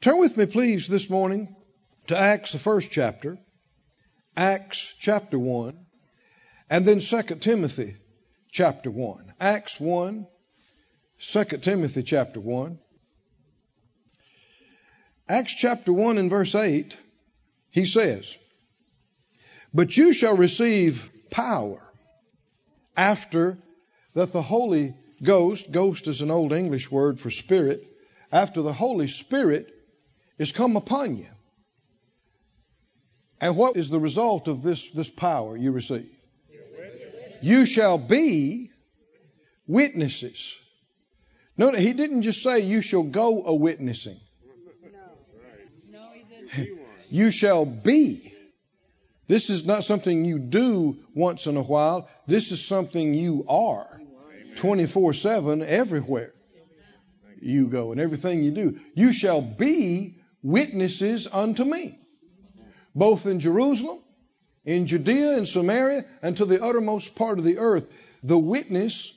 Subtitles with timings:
[0.00, 1.56] Turn with me, please, this morning
[2.06, 3.38] to Acts, the first chapter,
[4.36, 5.76] Acts chapter 1,
[6.68, 7.96] and then 2 Timothy
[8.52, 9.32] chapter 1.
[9.40, 10.26] Acts 1,
[11.18, 12.78] 2 Timothy chapter 1.
[15.28, 16.96] Acts chapter 1 and verse 8,
[17.70, 18.36] he says,
[19.72, 21.82] But you shall receive power
[22.96, 23.58] after
[24.14, 27.84] that the Holy Ghost, ghost is an old English word for spirit,
[28.30, 29.72] after the Holy Spirit
[30.38, 31.28] is come upon you.
[33.40, 36.10] And what is the result of this, this power you receive?
[37.42, 38.70] You shall be
[39.66, 40.54] witnesses.
[41.58, 44.18] No, he didn't just say you shall go a witnessing.
[44.92, 45.98] No.
[45.98, 46.78] No, he didn't.
[47.10, 48.32] You shall be.
[49.28, 52.08] This is not something you do once in a while.
[52.26, 54.00] This is something you are
[54.56, 56.32] 24 7 everywhere
[57.40, 58.78] you go and everything you do.
[58.94, 60.15] You shall be
[60.46, 61.98] witnesses unto me,
[62.94, 63.98] both in Jerusalem,
[64.64, 67.92] in Judea and Samaria, and to the uttermost part of the earth.
[68.22, 69.12] The witness,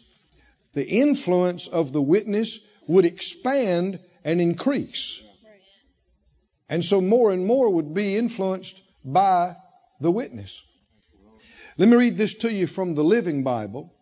[0.74, 5.22] the influence of the witness would expand and increase.
[6.68, 9.56] And so more and more would be influenced by
[10.00, 10.64] the witness.
[11.78, 13.94] Let me read this to you from the Living Bible.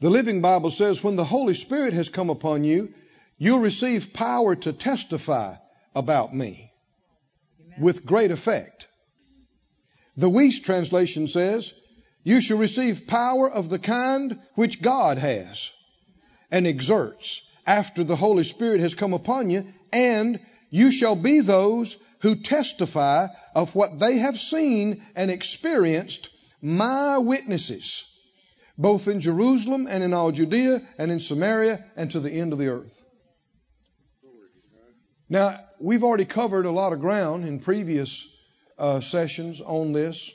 [0.00, 2.94] The Living Bible says, When the Holy Spirit has come upon you,
[3.36, 5.56] you'll receive power to testify
[5.94, 6.72] about me
[7.78, 8.88] with great effect.
[10.16, 11.72] The Wuest translation says,
[12.22, 15.70] You shall receive power of the kind which God has
[16.50, 20.40] and exerts after the Holy Spirit has come upon you, and
[20.70, 26.28] you shall be those who testify of what they have seen and experienced,
[26.60, 28.04] my witnesses,
[28.78, 32.58] both in Jerusalem and in all Judea and in Samaria and to the end of
[32.58, 33.02] the earth.
[35.28, 38.26] Now, we've already covered a lot of ground in previous
[38.78, 40.30] uh, sessions on this,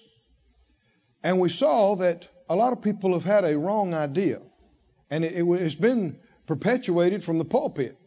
[1.23, 4.41] and we saw that a lot of people have had a wrong idea,
[5.09, 7.97] and it, it has been perpetuated from the pulpit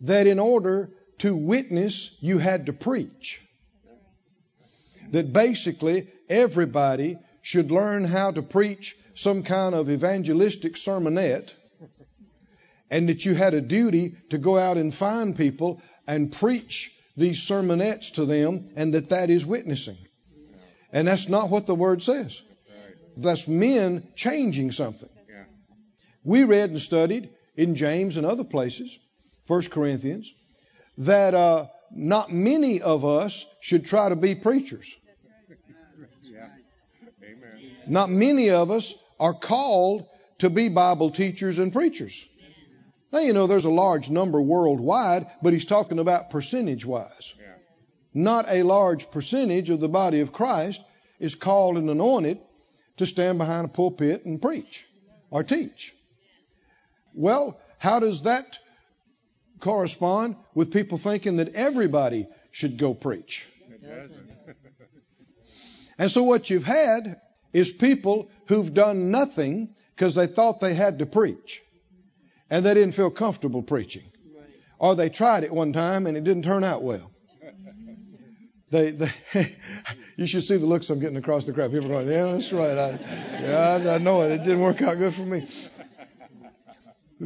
[0.00, 3.40] that in order to witness, you had to preach.
[5.10, 11.52] That basically everybody should learn how to preach some kind of evangelistic sermonette,
[12.90, 17.40] and that you had a duty to go out and find people and preach these
[17.40, 19.96] sermonettes to them, and that that is witnessing.
[20.92, 22.40] And that's not what the word says.
[23.16, 25.08] That's men changing something.
[26.24, 28.98] We read and studied in James and other places,
[29.46, 30.32] 1 Corinthians,
[30.98, 34.94] that uh, not many of us should try to be preachers.
[37.86, 40.06] Not many of us are called
[40.38, 42.26] to be Bible teachers and preachers.
[43.16, 47.34] Now, you know, there's a large number worldwide, but he's talking about percentage wise.
[48.12, 50.82] Not a large percentage of the body of Christ
[51.18, 52.40] is called and anointed
[52.98, 54.84] to stand behind a pulpit and preach
[55.30, 55.94] or teach.
[57.14, 58.58] Well, how does that
[59.60, 63.46] correspond with people thinking that everybody should go preach.
[65.98, 67.18] and so what you've had
[67.54, 71.62] is people who've done nothing because they thought they had to preach
[72.50, 74.04] and they didn't feel comfortable preaching.
[74.78, 77.10] Or they tried it one time and it didn't turn out well.
[78.68, 79.12] They, they
[80.16, 81.70] you should see the looks I'm getting across the crowd.
[81.70, 82.76] People are going, yeah, that's right.
[82.76, 82.98] I,
[83.40, 84.32] yeah, I, I know it.
[84.32, 85.46] It didn't work out good for me.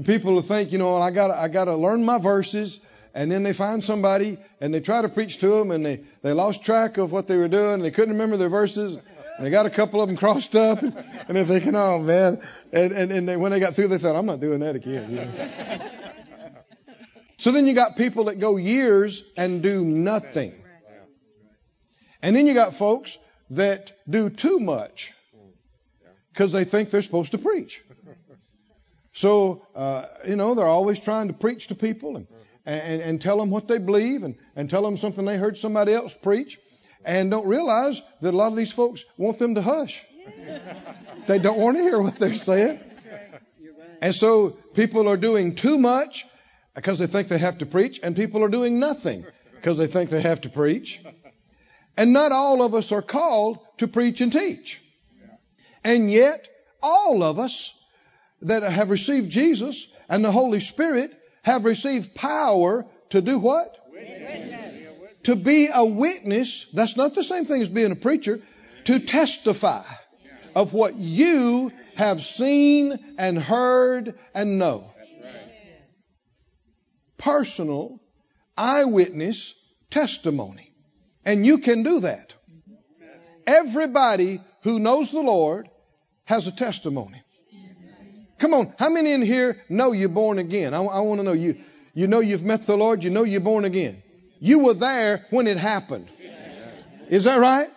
[0.04, 2.78] People will think, you know, I got I got to learn my verses,
[3.14, 6.34] and then they find somebody and they try to preach to them, and they they
[6.34, 7.80] lost track of what they were doing.
[7.80, 8.98] They couldn't remember their verses,
[9.40, 10.94] and they got a couple of them crossed up, and,
[11.30, 12.42] they're thinking, oh man,
[12.74, 15.10] and and, and they, when they got through, they thought, I'm not doing that again.
[15.10, 15.90] You know?
[17.38, 20.52] so then you got people that go years and do nothing,
[22.20, 23.16] and then you got folks
[23.48, 25.14] that do too much
[26.34, 27.82] because they think they're supposed to preach.
[29.14, 32.26] So, uh, you know, they're always trying to preach to people and,
[32.66, 35.94] and, and tell them what they believe and, and tell them something they heard somebody
[35.94, 36.58] else preach
[37.04, 40.02] and don't realize that a lot of these folks want them to hush.
[41.26, 42.80] they don't want to hear what they're saying.
[44.00, 46.24] And so people are doing too much
[46.74, 50.10] because they think they have to preach, and people are doing nothing because they think
[50.10, 51.00] they have to preach.
[51.96, 54.80] And not all of us are called to preach and teach.
[55.84, 56.48] And yet,
[56.82, 57.72] all of us
[58.42, 61.12] that have received Jesus and the Holy Spirit
[61.42, 63.76] have received power to do what?
[63.90, 64.79] Witness.
[65.24, 66.66] To be a witness.
[66.72, 68.40] That's not the same thing as being a preacher.
[68.84, 69.84] To testify
[70.54, 74.92] of what you have seen and heard and know.
[77.18, 78.00] Personal,
[78.56, 79.54] eyewitness
[79.90, 80.72] testimony.
[81.24, 82.34] And you can do that.
[83.46, 85.68] Everybody who knows the Lord
[86.24, 87.22] has a testimony.
[88.38, 90.72] Come on, how many in here know you're born again?
[90.72, 91.58] I, I want to know you.
[91.92, 93.04] You know you've met the Lord.
[93.04, 94.02] You know you're born again.
[94.40, 96.08] You were there when it happened.
[97.08, 97.68] Is that right?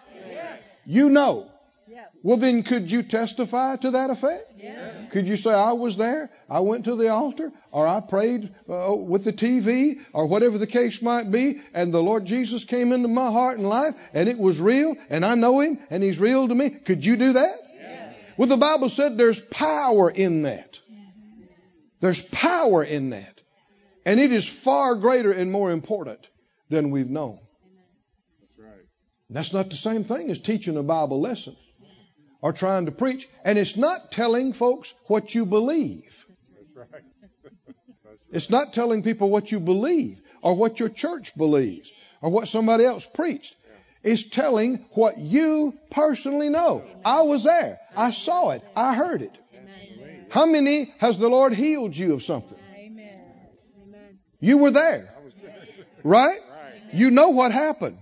[0.85, 1.49] You know.
[2.23, 4.57] Well, then could you testify to that effect?
[5.11, 8.95] Could you say, I was there, I went to the altar, or I prayed uh,
[8.95, 13.09] with the TV, or whatever the case might be, and the Lord Jesus came into
[13.09, 16.47] my heart and life, and it was real, and I know Him, and He's real
[16.47, 16.69] to me?
[16.69, 17.55] Could you do that?
[18.37, 20.79] Well, the Bible said there's power in that.
[21.99, 23.41] There's power in that.
[24.05, 26.27] And it is far greater and more important
[26.73, 27.39] than we've known.
[28.41, 28.85] That's right.
[29.29, 31.55] That's not the same thing as teaching a Bible lesson
[32.41, 33.27] or trying to preach.
[33.45, 36.25] And it's not telling folks what you believe.
[36.75, 37.01] That's right.
[38.31, 41.91] It's not telling people what you believe or what your church believes
[42.21, 43.55] or what somebody else preached.
[44.03, 46.83] It's telling what you personally know.
[47.05, 47.79] I was there.
[47.95, 48.61] I saw it.
[48.75, 49.37] I heard it.
[50.29, 52.57] How many has the Lord healed you of something?
[54.41, 55.13] You were there.
[56.03, 56.39] Right?
[56.93, 57.97] You know what happened.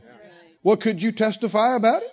[0.63, 2.11] Well, could you testify about it?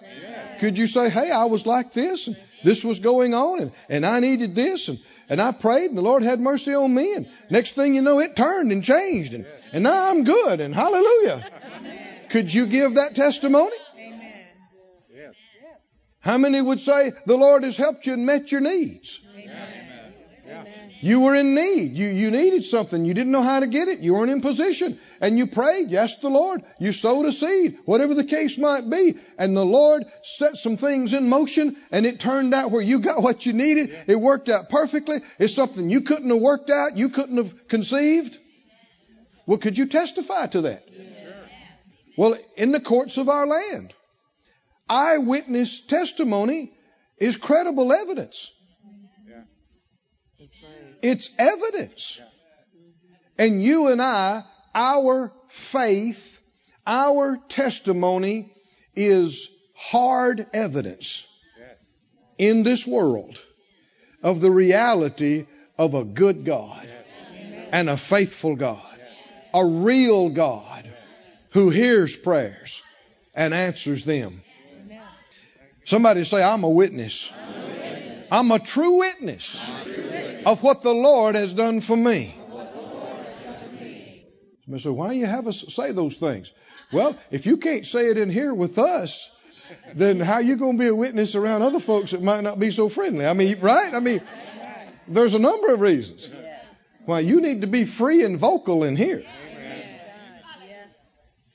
[0.61, 4.07] Could you say, hey, I was like this and this was going on and, and
[4.07, 4.99] I needed this and,
[5.29, 8.19] and I prayed and the Lord had mercy on me and next thing you know
[8.19, 11.47] it turned and changed and, and now I'm good and hallelujah.
[12.31, 13.77] Could you give that testimony?
[16.21, 19.21] How many would say the Lord has helped you and met your needs?
[21.01, 21.93] You were in need.
[21.93, 23.05] You, you needed something.
[23.05, 24.01] You didn't know how to get it.
[24.01, 24.99] You weren't in position.
[25.21, 25.91] And you prayed.
[25.91, 26.63] You asked the Lord.
[26.81, 29.15] You sowed a seed, whatever the case might be.
[29.39, 33.23] And the Lord set some things in motion and it turned out where you got
[33.23, 33.97] what you needed.
[34.07, 35.21] It worked out perfectly.
[35.39, 36.97] It's something you couldn't have worked out.
[36.97, 38.37] You couldn't have conceived.
[39.47, 40.89] Well, could you testify to that?
[42.17, 43.95] Well, in the courts of our land,
[44.89, 46.73] eyewitness testimony
[47.19, 48.51] is credible evidence.
[51.03, 52.21] It's evidence.
[53.39, 54.45] And you and I,
[54.75, 56.41] our faith,
[56.87, 58.53] our testimony
[58.95, 61.27] is hard evidence
[62.37, 63.41] in this world
[64.23, 65.47] of the reality
[65.77, 66.93] of a good God
[67.73, 69.01] and a faithful God,
[69.55, 70.91] a real God
[71.51, 72.83] who hears prayers
[73.35, 74.43] and answers them.
[75.85, 77.33] Somebody say, I'm a witness.
[78.31, 79.65] I'm a true witness
[80.47, 82.35] of what the Lord has done for me.
[84.65, 86.53] Somebody say, why do you have us say those things?
[86.93, 89.31] Well, if you can't say it in here with us,
[89.95, 92.71] then how you going to be a witness around other folks that might not be
[92.71, 93.27] so friendly?
[93.27, 93.95] I mean, right?
[93.95, 94.21] I mean,
[95.07, 96.31] there's a number of reasons
[97.07, 99.23] why you need to be free and vocal in here.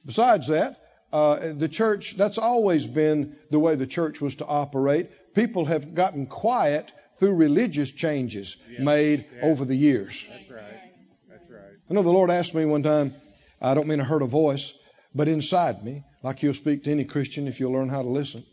[0.06, 0.82] Besides that,
[1.14, 5.34] uh, the church, that's always been the way the church was to operate.
[5.36, 10.28] People have gotten quiet through religious changes made over the years.
[10.30, 10.82] That's right.
[11.30, 11.78] That's right.
[11.90, 13.14] I know the Lord asked me one time,
[13.62, 14.74] I don't mean I heard a voice,
[15.14, 18.44] but inside me, like He'll speak to any Christian if you'll learn how to listen.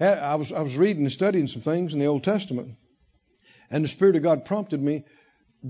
[0.00, 2.76] I was, I was reading and studying some things in the Old Testament,
[3.70, 5.04] and the Spirit of God prompted me,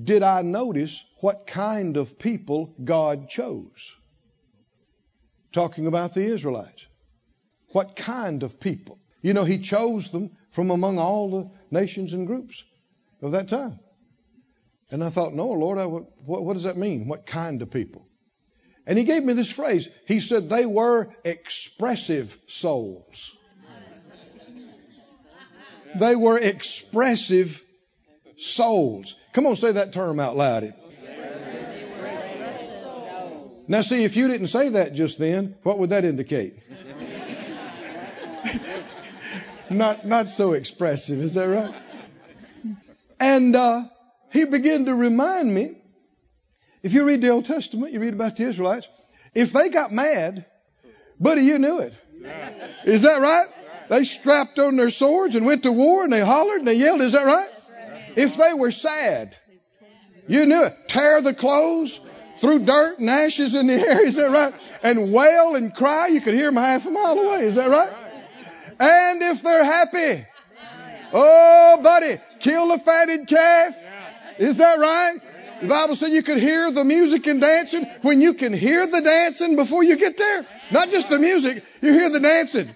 [0.04, 3.92] did I notice what kind of people God chose?
[5.52, 6.86] talking about the Israelites.
[7.68, 8.98] What kind of people?
[9.22, 12.64] You know, he chose them from among all the nations and groups
[13.22, 13.78] of that time.
[14.90, 17.06] And I thought, no, Lord, I, what, what does that mean?
[17.06, 18.06] What kind of people?
[18.86, 19.88] And he gave me this phrase.
[20.06, 23.32] He said they were expressive souls.
[25.94, 27.62] They were expressive
[28.36, 29.14] souls.
[29.32, 30.74] Come on, say that term out loud.
[33.68, 36.58] Now, see, if you didn't say that just then, what would that indicate?
[39.70, 41.74] Not, not so expressive, is that right?
[43.18, 43.84] And uh,
[44.32, 45.76] he began to remind me
[46.82, 48.88] if you read the Old Testament, you read about the Israelites,
[49.34, 50.46] if they got mad,
[51.20, 51.94] buddy, you knew it.
[52.84, 53.46] Is that right?
[53.88, 57.02] They strapped on their swords and went to war and they hollered and they yelled.
[57.02, 57.48] Is that right?
[58.16, 59.36] If they were sad,
[60.26, 60.74] you knew it.
[60.88, 62.00] Tear the clothes,
[62.38, 64.04] threw dirt and ashes in the air.
[64.04, 64.54] Is that right?
[64.82, 66.08] And wail and cry.
[66.08, 67.40] You could hear them half a mile away.
[67.40, 67.92] Is that right?
[68.80, 70.26] And if they're happy,
[71.12, 73.78] oh, buddy, kill the fatted calf.
[74.38, 75.16] Is that right?
[75.60, 79.02] The Bible said you could hear the music and dancing when you can hear the
[79.02, 80.46] dancing before you get there.
[80.70, 82.74] Not just the music, you hear the dancing.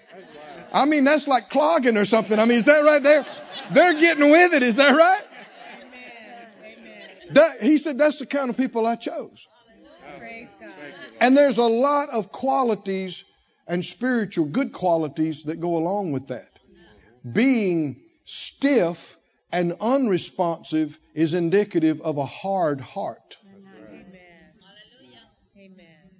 [0.71, 2.37] I mean, that's like clogging or something.
[2.37, 3.25] I mean, is that right there?
[3.71, 4.61] They're getting with it.
[4.61, 5.23] Is that right?
[7.31, 9.47] That, he said, that's the kind of people I chose.
[11.19, 13.23] And there's a lot of qualities
[13.67, 16.49] and spiritual good qualities that go along with that.
[17.31, 19.17] Being stiff
[19.51, 23.37] and unresponsive is indicative of a hard heart,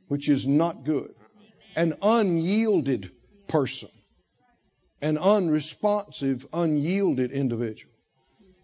[0.07, 1.13] which is not good.
[1.75, 3.11] An unyielded
[3.47, 3.89] person,
[5.01, 7.91] an unresponsive, unyielded individual.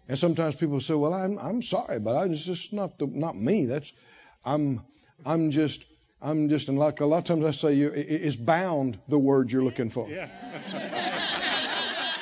[0.08, 3.36] And sometimes people say, "Well, I'm I'm sorry, but I, it's just not the, not
[3.36, 3.66] me.
[3.66, 3.92] That's
[4.44, 4.80] I'm
[5.24, 5.84] I'm just
[6.22, 9.50] I'm just and like a lot of times I say, you is bound the word
[9.50, 10.08] you're looking for.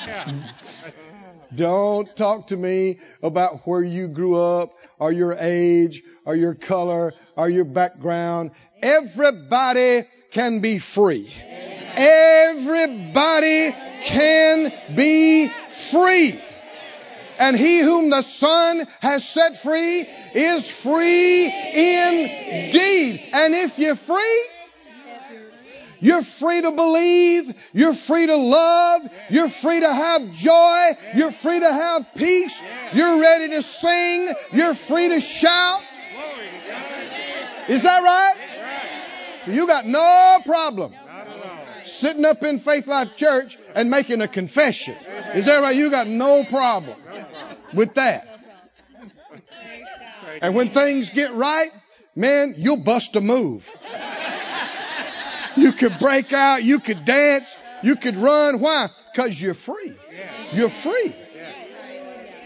[0.06, 0.32] Yeah.
[1.54, 7.12] Don't talk to me about where you grew up or your age or your color
[7.36, 8.52] or your background.
[8.82, 11.32] Everybody can be free.
[11.94, 13.72] Everybody
[14.04, 16.40] can be free.
[17.40, 23.30] And he whom the Son has set free is free indeed.
[23.32, 24.46] And if you're free,
[26.00, 27.54] you're free to believe.
[27.72, 29.08] You're free to love.
[29.30, 30.88] You're free to have joy.
[31.14, 32.60] You're free to have peace.
[32.92, 34.34] You're ready to sing.
[34.52, 35.80] You're free to shout.
[37.68, 38.34] Is that right?
[39.46, 40.94] So you got no problem
[41.84, 44.94] sitting up in Faith Life Church and making a confession.
[45.34, 45.74] Is that right?
[45.74, 46.96] You got no problem
[47.74, 48.26] with that.
[50.42, 51.70] And when things get right,
[52.14, 53.70] man, you'll bust a move.
[55.56, 58.60] You could break out, you could dance, you could run.
[58.60, 58.88] Why?
[59.12, 59.96] Because you're free.
[60.52, 61.14] You're free.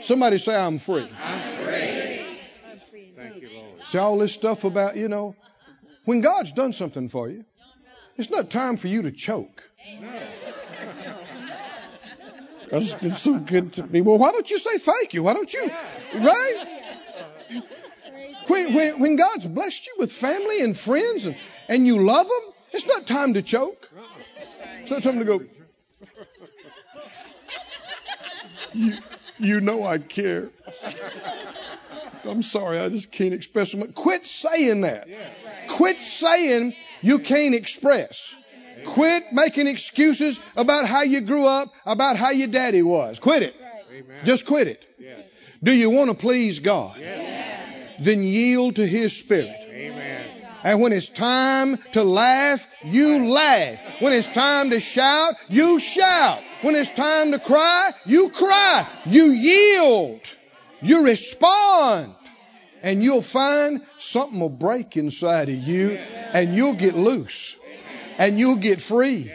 [0.01, 1.09] Somebody say, I'm free.
[1.23, 2.39] I'm free.
[3.15, 3.87] Thank you, Lord.
[3.87, 5.35] See all this stuff about, you know,
[6.05, 7.45] when God's done something for you,
[8.17, 9.63] it's not time for you to choke.
[10.01, 10.44] Because
[12.77, 14.01] it's so good to me.
[14.01, 15.23] Well, why don't you say thank you?
[15.23, 15.71] Why don't you?
[16.15, 16.67] Right?
[18.47, 21.37] When, when, when God's blessed you with family and friends and,
[21.69, 23.91] and you love them, it's not time to choke.
[24.81, 25.43] It's not time to go.
[28.73, 28.95] You,
[29.39, 30.51] you know I care.
[32.25, 33.93] I'm sorry, I just can't express them.
[33.93, 35.09] Quit saying that.
[35.69, 38.35] Quit saying you can't express.
[38.85, 43.19] Quit making excuses about how you grew up, about how your daddy was.
[43.19, 43.55] Quit it.
[43.93, 44.25] Amen.
[44.25, 44.85] Just quit it.
[44.99, 45.21] Yes.
[45.63, 46.99] Do you want to please God?
[46.99, 47.97] Yes.
[48.01, 49.55] Then yield to His Spirit.
[49.69, 50.27] Amen.
[50.65, 54.01] And when it's time to laugh, you laugh.
[54.01, 56.41] When it's time to shout, you shout.
[56.63, 58.87] When it's time to cry, you cry.
[59.05, 60.23] You yield.
[60.81, 62.15] You respond.
[62.83, 65.99] And you'll find something will break inside of you
[66.33, 67.57] and you'll get loose
[68.19, 69.31] and you'll get free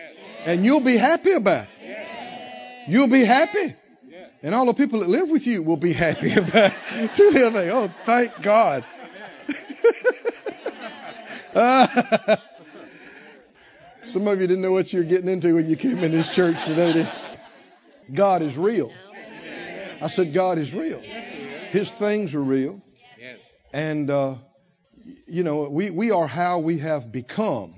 [0.46, 2.88] and you'll be happy about it.
[2.88, 3.76] You'll be happy.
[4.42, 7.14] And all the people that live with you will be happy about it.
[7.14, 7.30] too.
[7.32, 8.86] They'll think, oh, thank God.
[11.54, 12.38] Uh,
[14.04, 16.30] some of you didn't know what you were getting into when you came in this
[16.30, 17.08] church today.
[18.12, 18.92] God is real.
[20.02, 21.00] I said, God is real.
[21.72, 22.82] His things are real.
[23.74, 24.36] And, uh,
[25.28, 27.74] you know, we, we are how we have become,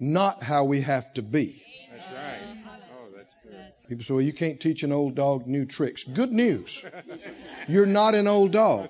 [0.00, 1.62] not how we have to be.
[1.92, 2.56] That's right.
[2.94, 3.88] Oh, that's good.
[3.88, 6.04] People say, well, you can't teach an old dog new tricks.
[6.04, 6.84] Good news.
[7.68, 8.88] You're not an old dog.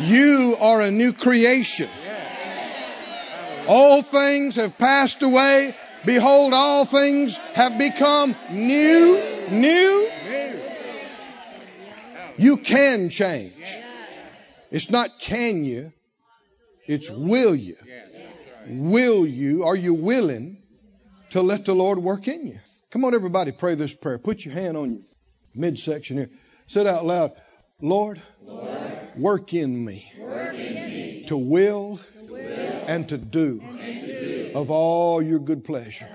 [0.00, 1.88] You are a new creation.
[3.66, 5.74] All things have passed away.
[6.04, 10.10] Behold, all things have become new, new.
[12.36, 13.52] You can change.
[14.70, 15.92] It's not can you,
[16.86, 17.76] it's will you.
[18.66, 19.64] Will you?
[19.64, 20.58] Are you willing
[21.30, 22.60] to let the Lord work in you?
[22.90, 24.18] Come on, everybody, pray this prayer.
[24.18, 25.00] Put your hand on your
[25.54, 26.30] midsection here.
[26.66, 27.32] Say it out loud.
[27.80, 28.22] Lord,
[29.16, 32.00] work in me, to will,
[32.86, 33.60] and to do,
[34.54, 36.08] of all your good pleasure.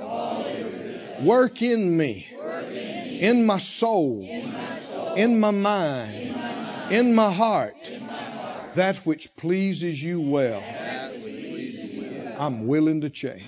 [1.22, 2.28] Work in me,
[3.20, 4.22] in my soul,
[5.18, 6.36] in my mind,
[6.92, 7.92] in my heart,
[8.76, 10.64] that which pleases you well.
[12.40, 13.44] I'm willing to change.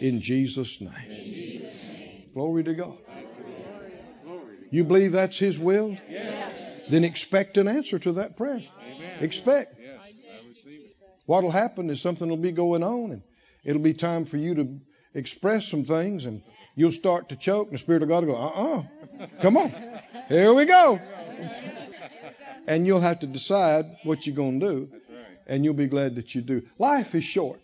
[0.00, 1.62] In Jesus' name.
[2.32, 2.96] Glory to God.
[4.70, 5.96] You believe that's His will?
[6.88, 8.62] Then expect an answer to that prayer.
[9.20, 9.78] Expect.
[9.80, 10.00] It.
[11.26, 13.22] What'll happen is something will be going on, and
[13.64, 14.80] it'll be time for you to
[15.12, 16.42] express some things, and
[16.76, 19.74] you'll start to choke, and the Spirit of God will go, uh-uh, come on,
[20.28, 21.00] here we go.
[22.66, 24.88] And you'll have to decide what you're going to do.
[25.50, 26.62] And you'll be glad that you do.
[26.78, 27.60] Life is short.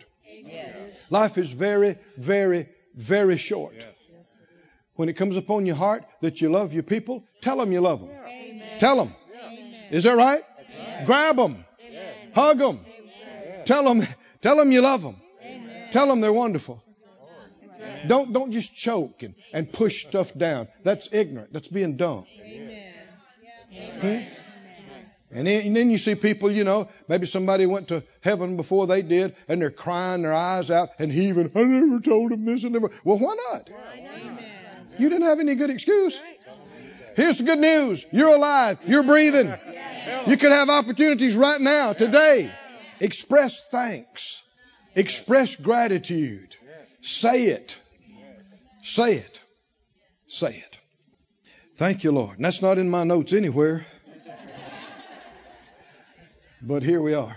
[1.09, 3.75] Life is very, very, very short.
[3.77, 3.87] Yes.
[4.97, 8.01] When it comes upon your heart that you love your people, tell them you love
[8.01, 8.11] them.
[8.79, 9.15] Tell them.
[9.91, 10.43] Is that right?
[11.05, 11.65] Grab them.
[12.35, 12.81] Hug them.
[13.67, 14.03] Tell them,
[14.41, 15.17] tell them you love them.
[15.93, 16.83] Tell them they're wonderful.
[18.09, 20.69] Don't don't just choke and, and push stuff down.
[20.83, 21.53] That's ignorant.
[21.53, 22.27] That's being dumb.
[24.01, 24.46] Hmm?
[25.37, 28.87] And then, and then you see people, you know, maybe somebody went to heaven before
[28.87, 31.53] they did, and they're crying their eyes out and heaving.
[31.55, 32.91] I never told them this and never.
[33.05, 33.69] Well, why not?
[34.99, 36.19] You didn't have any good excuse.
[37.17, 38.79] Here's the good news: you're alive.
[38.87, 39.53] You're breathing.
[40.27, 42.51] You could have opportunities right now, today.
[42.99, 44.43] Express thanks.
[44.95, 46.57] Express gratitude.
[47.03, 47.79] Say it.
[48.83, 49.41] Say it.
[50.27, 50.79] Say it.
[51.77, 52.37] Thank you, Lord.
[52.37, 53.87] And that's not in my notes anywhere.
[56.67, 57.37] But here we are.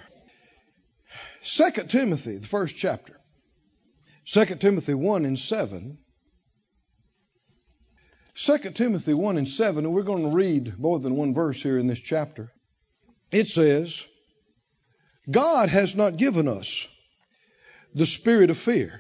[1.43, 3.13] Second Timothy, the first chapter.
[4.25, 5.99] Second Timothy 1 and 7.
[8.33, 11.77] 2 Timothy 1 and 7, and we're going to read more than one verse here
[11.77, 12.51] in this chapter.
[13.31, 14.03] It says,
[15.29, 16.87] God has not given us
[17.93, 18.99] the spirit of fear.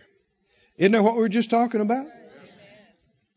[0.77, 2.05] Isn't that what we were just talking about?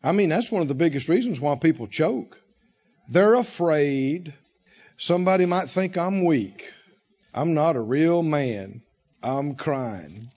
[0.05, 2.39] I mean, that's one of the biggest reasons why people choke.
[3.09, 4.35] They're afraid
[4.99, 6.71] somebody might think I'm weak.
[7.35, 8.83] I'm not a real man.
[9.23, 10.31] I'm crying.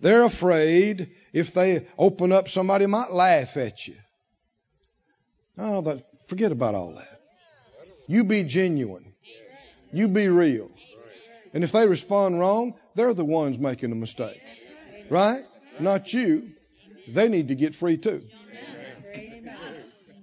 [0.00, 3.94] They're afraid if they open up, somebody might laugh at you.
[5.58, 7.20] Oh, that, forget about all that.
[8.06, 9.12] You be genuine.
[9.92, 10.70] You be real.
[11.54, 14.40] And if they respond wrong, they're the ones making the mistake.
[15.10, 15.44] Right?
[15.78, 16.52] Not you.
[17.08, 18.22] They need to get free too.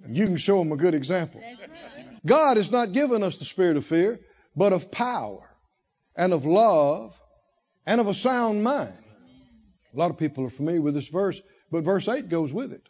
[0.08, 1.42] You can show them a good example.
[2.26, 4.20] God has not given us the spirit of fear,
[4.56, 5.49] but of power
[6.20, 7.18] and of love
[7.86, 8.94] and of a sound mind.
[9.96, 12.88] A lot of people are familiar with this verse, but verse 8 goes with it.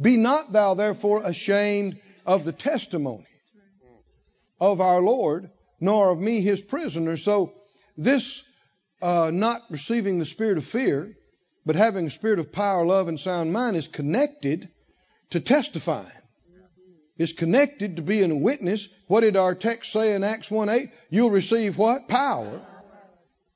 [0.00, 3.26] Be not thou therefore ashamed of the testimony
[4.58, 5.50] of our Lord,
[5.80, 7.18] nor of me his prisoner.
[7.18, 7.52] So,
[7.98, 8.42] this
[9.02, 11.14] uh, not receiving the spirit of fear,
[11.66, 14.70] but having a spirit of power, love, and sound mind is connected
[15.30, 16.23] to testifying.
[17.16, 18.88] It's connected to being a witness.
[19.06, 20.88] What did our text say in Acts 1 8?
[21.10, 22.08] You'll receive what?
[22.08, 22.60] Power.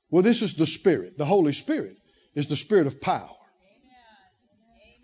[0.09, 1.17] Well, this is the Spirit.
[1.17, 1.97] The Holy Spirit
[2.35, 3.35] is the Spirit of power.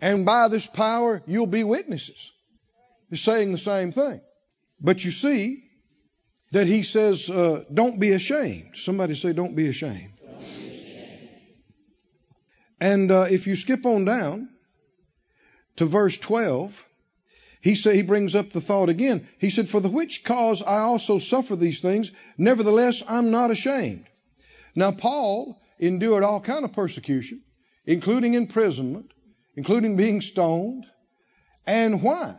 [0.00, 2.32] And by this power, you'll be witnesses.
[3.10, 4.20] He's saying the same thing.
[4.80, 5.64] But you see
[6.52, 8.76] that he says, uh, don't be ashamed.
[8.76, 10.12] Somebody say, don't be ashamed.
[10.20, 11.28] Don't be ashamed.
[12.80, 14.48] And uh, if you skip on down
[15.76, 16.84] to verse 12,
[17.66, 19.26] he say, he brings up the thought again.
[19.40, 24.06] He said, For the which cause I also suffer these things, nevertheless I'm not ashamed.
[24.76, 27.42] Now Paul endured all kind of persecution,
[27.84, 29.10] including imprisonment,
[29.56, 30.86] including being stoned.
[31.66, 32.36] And why?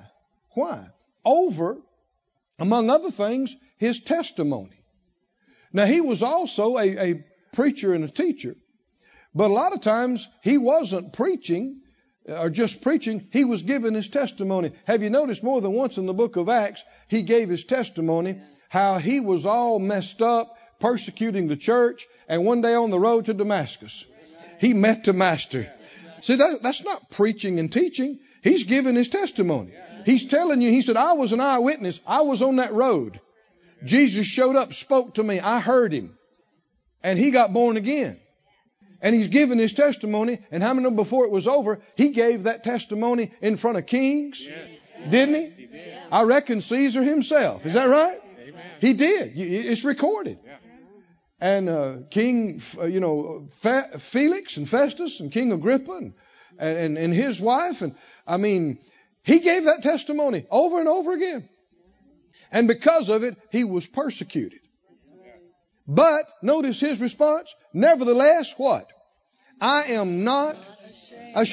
[0.52, 0.88] Why?
[1.26, 1.78] Over,
[2.58, 4.80] among other things, his testimony.
[5.74, 8.56] Now he was also a, a preacher and a teacher,
[9.36, 11.82] but a lot of times he wasn't preaching
[12.28, 14.72] Uh, or just preaching, he was giving his testimony.
[14.86, 18.42] Have you noticed more than once in the book of Acts, he gave his testimony
[18.70, 23.26] how he was all messed up, persecuting the church, and one day on the road
[23.26, 24.06] to Damascus,
[24.60, 25.72] he met the master.
[26.22, 28.20] See, that, that's not preaching and teaching.
[28.44, 29.74] He's giving his testimony.
[30.06, 32.00] He's telling you, he said, I was an eyewitness.
[32.06, 33.20] I was on that road.
[33.84, 35.40] Jesus showed up, spoke to me.
[35.40, 36.18] I heard him.
[37.04, 38.20] And he got born again.
[39.02, 40.40] And he's given his testimony.
[40.52, 44.44] And how many before it was over, he gave that testimony in front of kings?
[44.44, 44.88] Yes.
[45.10, 45.62] Didn't he?
[45.62, 45.98] he did.
[46.12, 47.66] I reckon Caesar himself.
[47.66, 48.20] Is that right?
[48.42, 48.62] Amen.
[48.82, 49.34] He did.
[49.36, 50.40] It's recorded.
[50.46, 50.56] Yeah.
[51.40, 56.14] And uh, King, uh, you know, Felix and Festus and King Agrippa and,
[56.58, 57.84] and, and his wife.
[57.84, 58.80] And I mean,
[59.24, 61.48] he gave that testimony over and over again.
[62.52, 64.60] And because of it, he was persecuted.
[65.88, 67.54] But notice his response.
[67.74, 68.86] Nevertheless, what?
[69.62, 70.58] I am not.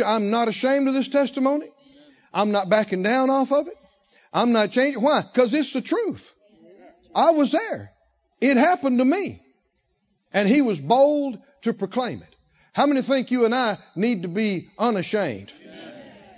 [0.04, 1.68] I'm not ashamed of this testimony.
[2.32, 3.76] I'm not backing down off of it.
[4.32, 5.00] I'm not changing.
[5.02, 5.22] Why?
[5.22, 6.34] Because it's the truth.
[7.14, 7.92] I was there.
[8.40, 9.40] It happened to me.
[10.32, 12.34] And he was bold to proclaim it.
[12.72, 15.52] How many think you and I need to be unashamed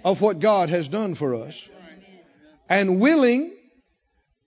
[0.05, 1.67] of what God has done for us
[2.69, 3.56] and willing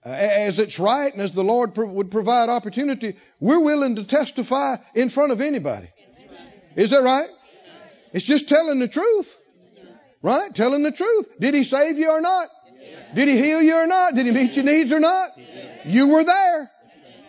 [0.06, 4.78] Uh, as it's right and as the Lord would provide opportunity, we're willing to testify
[4.96, 5.90] in front of anybody.
[6.76, 7.30] Is that right?
[8.14, 9.38] It's just telling the truth.
[10.22, 10.54] Right?
[10.54, 11.28] Telling the truth.
[11.40, 12.50] Did he save you or not?
[13.14, 14.16] Did he heal you or not?
[14.16, 15.32] Did he meet your needs or not?
[15.86, 16.70] You were there.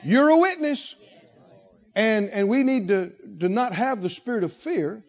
[0.05, 0.95] You're a witness.
[1.95, 5.03] And, and we need to, to not have the spirit of fear,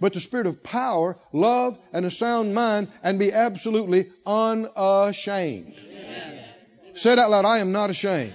[0.00, 5.74] but the spirit of power, love, and a sound mind, and be absolutely unashamed.
[6.96, 7.44] Say it out loud.
[7.44, 8.32] I am not ashamed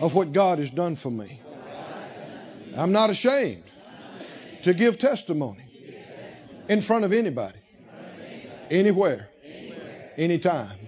[0.00, 1.40] of what God has done for me.
[2.76, 3.62] I'm not ashamed
[4.62, 5.64] to give testimony
[6.68, 7.58] in front of anybody,
[8.70, 9.28] anywhere,
[10.16, 10.78] anytime.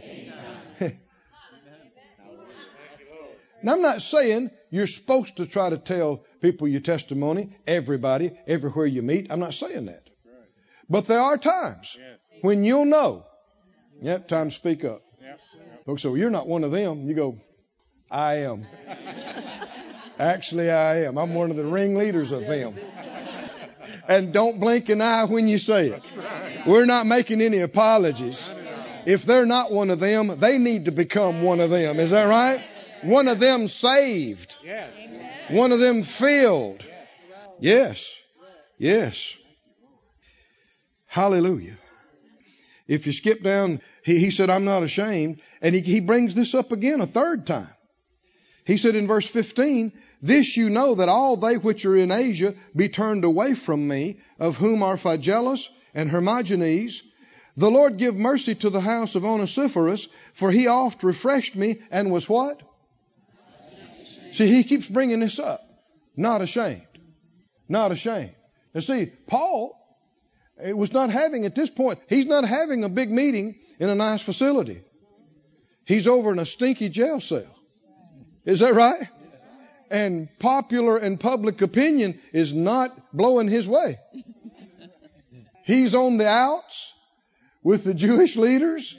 [3.61, 8.87] Now, I'm not saying you're supposed to try to tell people your testimony, everybody, everywhere
[8.87, 9.33] you meet.
[9.33, 10.09] I'm not saying that.
[10.89, 11.97] But there are times
[12.43, 13.25] when you'll know.
[14.01, 15.03] Yep, time to speak up.
[15.89, 17.07] Folks well, you're not one of them.
[17.07, 17.39] You go,
[18.11, 18.67] I am.
[20.19, 21.17] Actually, I am.
[21.17, 22.75] I'm one of the ringleaders of them.
[24.07, 26.03] And don't blink an eye when you say it.
[26.67, 28.55] We're not making any apologies.
[29.07, 32.01] If they're not one of them, they need to become one of them.
[32.01, 32.63] Is that right?
[33.01, 34.57] One of them saved.
[35.49, 36.85] One of them filled.
[37.61, 38.15] Yes.
[38.77, 39.35] Yes.
[41.07, 41.79] Hallelujah.
[42.89, 45.41] If you skip down, he, he said, I'm not ashamed.
[45.61, 47.69] And he, he brings this up again a third time.
[48.65, 52.55] He said in verse 15, This you know that all they which are in Asia
[52.75, 57.03] be turned away from me, of whom are Phygellus and Hermogenes.
[57.57, 62.11] The Lord give mercy to the house of Onesiphorus, for he oft refreshed me and
[62.11, 62.63] was what?
[64.33, 65.61] See, he keeps bringing this up.
[66.17, 66.83] Not ashamed.
[67.69, 68.35] Not ashamed.
[68.75, 69.79] Now, see, Paul
[70.63, 73.95] it was not having at this point, he's not having a big meeting in a
[73.95, 74.83] nice facility.
[75.85, 77.55] He's over in a stinky jail cell.
[78.45, 79.09] Is that right?
[79.91, 83.99] And popular and public opinion is not blowing his way.
[85.65, 86.93] He's on the outs
[87.63, 88.97] with the Jewish leaders.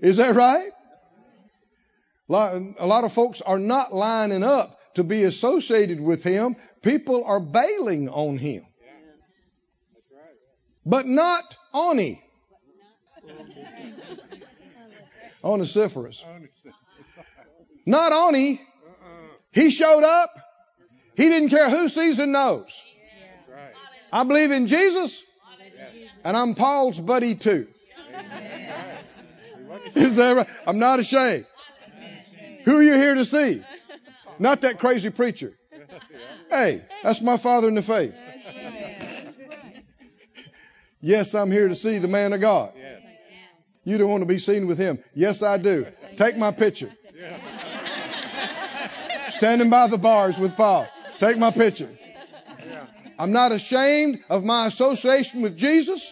[0.00, 0.70] Is that right?
[2.28, 6.56] A lot of folks are not lining up to be associated with him.
[6.82, 8.64] People are bailing on him.
[10.86, 11.42] But not
[11.72, 12.22] Oni.
[15.42, 16.24] Onesiphorus.
[17.86, 18.60] Not Oni.
[19.52, 20.30] He showed up.
[21.16, 22.82] He didn't care who sees and knows.
[24.12, 25.22] I believe in Jesus,
[26.22, 27.66] and I'm Paul's buddy too.
[29.94, 30.48] Is that right?
[30.66, 31.46] I'm not ashamed.
[32.64, 33.62] Who are you here to see?
[34.38, 35.52] Not that crazy preacher.
[36.50, 38.16] Hey, that's my father in the faith.
[41.04, 42.72] Yes, I'm here to see the man of God.
[43.84, 45.04] You don't want to be seen with him.
[45.14, 45.86] Yes, I do.
[46.16, 46.90] Take my picture.
[49.28, 50.88] Standing by the bars with Paul.
[51.18, 51.90] Take my picture.
[53.18, 56.10] I'm not ashamed of my association with Jesus.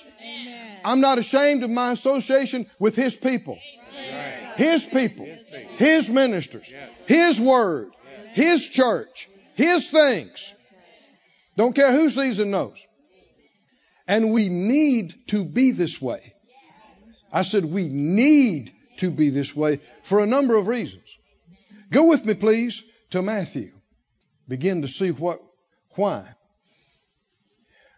[0.84, 3.58] I'm not ashamed of my association with his people.
[4.56, 5.26] His people.
[5.78, 6.70] His ministers.
[7.06, 7.92] His word.
[8.26, 9.30] His church.
[9.54, 10.52] His things.
[11.56, 12.86] Don't care who sees and knows.
[14.06, 16.34] And we need to be this way.
[17.32, 21.16] I said we need to be this way for a number of reasons.
[21.90, 23.72] Go with me, please, to Matthew.
[24.48, 25.40] Begin to see what,
[25.94, 26.34] why.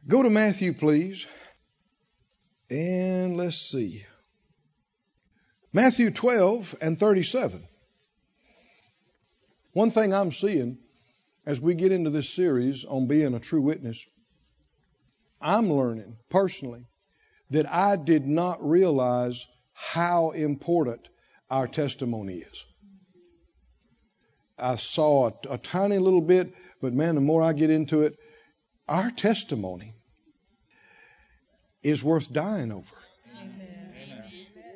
[0.07, 1.27] Go to Matthew, please.
[2.71, 4.05] And let's see.
[5.73, 7.63] Matthew 12 and 37.
[9.73, 10.79] One thing I'm seeing
[11.47, 14.05] as we get into this series on being a true witness
[15.45, 16.87] I'm learning personally
[17.51, 21.07] that I did not realize how important
[21.51, 22.65] our testimony is.
[24.59, 28.17] I saw a, a, tiny little bit, but man, the more I get into it,
[28.89, 29.95] our testimony
[31.83, 32.97] is worth dying over.
[33.37, 33.93] Amen.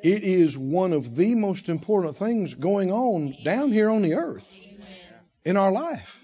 [0.02, 4.52] It is one of the most important things going on down here on the earth
[5.44, 6.20] in our life.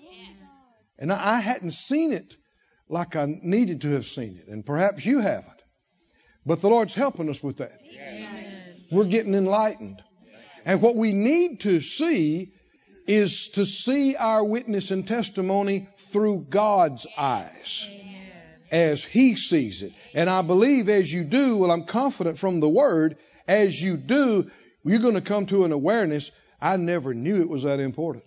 [0.98, 2.36] And I hadn't seen it
[2.88, 5.50] like I needed to have seen it, and perhaps you haven't.
[6.46, 7.78] But the Lord's helping us with that.
[8.90, 10.02] We're getting enlightened.
[10.66, 12.52] And what we need to see
[13.06, 17.86] is to see our witness and testimony through God's eyes
[18.70, 19.92] as He sees it.
[20.14, 23.16] And I believe as you do, well, I'm confident from the Word,
[23.46, 24.50] as you do,
[24.84, 26.30] you're going to come to an awareness.
[26.60, 28.24] I never knew it was that important.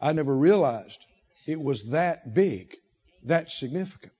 [0.00, 1.04] I never realized
[1.46, 2.76] it was that big.
[3.28, 4.12] That's significant.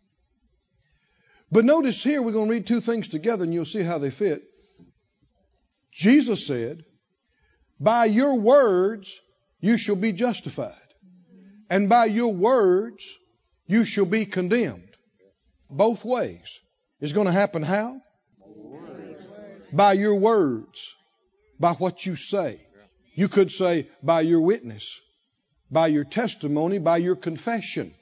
[1.51, 4.11] But notice here, we're going to read two things together and you'll see how they
[4.11, 4.43] fit.
[5.95, 6.85] Jesus said,
[7.81, 9.19] By your words
[9.61, 10.75] you shall be justified,
[11.71, 13.17] and by your words
[13.67, 14.91] you shall be condemned.
[15.71, 16.61] Both ways.
[17.01, 18.03] It's going to happen how?
[19.73, 20.95] By your words,
[21.59, 22.61] by what you say.
[23.15, 25.01] You could say by your witness,
[25.71, 27.95] by your testimony, by your confession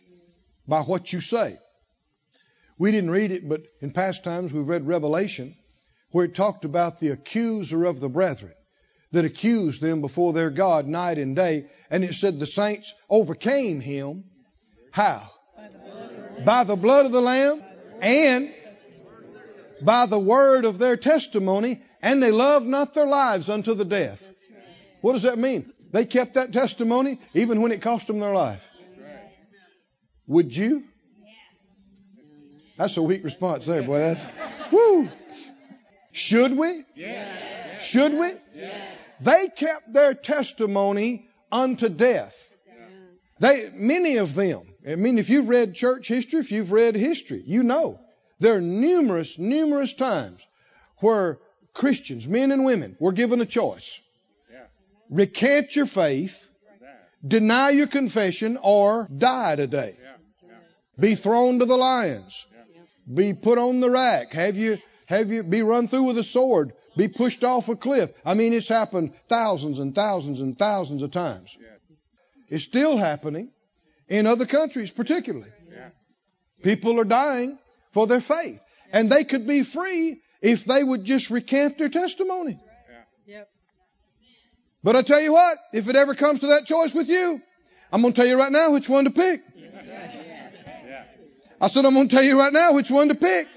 [0.69, 1.59] by what you say.
[2.79, 5.55] We didn't read it, but in past times we've read Revelation
[6.11, 8.53] where it talked about the accuser of the brethren
[9.13, 11.67] that accused them before their God night and day.
[11.91, 14.25] And it said the saints overcame him.
[14.91, 15.31] How?
[16.45, 17.63] By the blood of the Lamb
[18.01, 18.53] and
[19.83, 24.23] by the word of their testimony, and they loved not their lives unto the death.
[25.01, 25.73] What does that mean?
[25.93, 28.69] They kept that testimony even when it cost them their life.
[30.27, 30.85] Would you?
[32.77, 33.99] That's a weak response there, boy.
[33.99, 34.27] That's
[34.71, 35.09] woo.
[36.13, 36.85] Should we?
[36.95, 37.85] Yes.
[37.85, 38.33] Should we?
[38.55, 39.19] Yes.
[39.21, 42.55] They kept their testimony unto death.
[43.39, 44.63] They many of them.
[44.87, 47.99] I mean, if you've read church history, if you've read history, you know
[48.41, 50.47] there are numerous, numerous times
[50.99, 51.39] where
[51.75, 54.01] Christians, men and women, were given a choice:
[55.11, 56.49] recant your faith,
[57.27, 59.97] deny your confession, or die today.
[60.03, 60.16] Yeah.
[60.97, 61.03] Yeah.
[61.03, 62.47] Be thrown to the lions.
[63.13, 64.33] Be put on the rack.
[64.33, 66.73] Have you have you be run through with a sword.
[66.97, 68.11] Be pushed off a cliff.
[68.25, 71.57] I mean, it's happened thousands and thousands and thousands of times.
[72.49, 73.51] It's still happening
[74.09, 75.51] in other countries, particularly.
[76.63, 77.59] People are dying
[77.93, 78.61] for their faith,
[78.93, 82.59] and they could be free if they would just recant their testimony.
[84.83, 87.41] But I tell you what, if it ever comes to that choice with you,
[87.93, 89.43] I'm going to tell you right now which one to pick.
[89.57, 90.16] Yeah.
[91.61, 93.49] I said, I'm going to tell you right now which one to pick.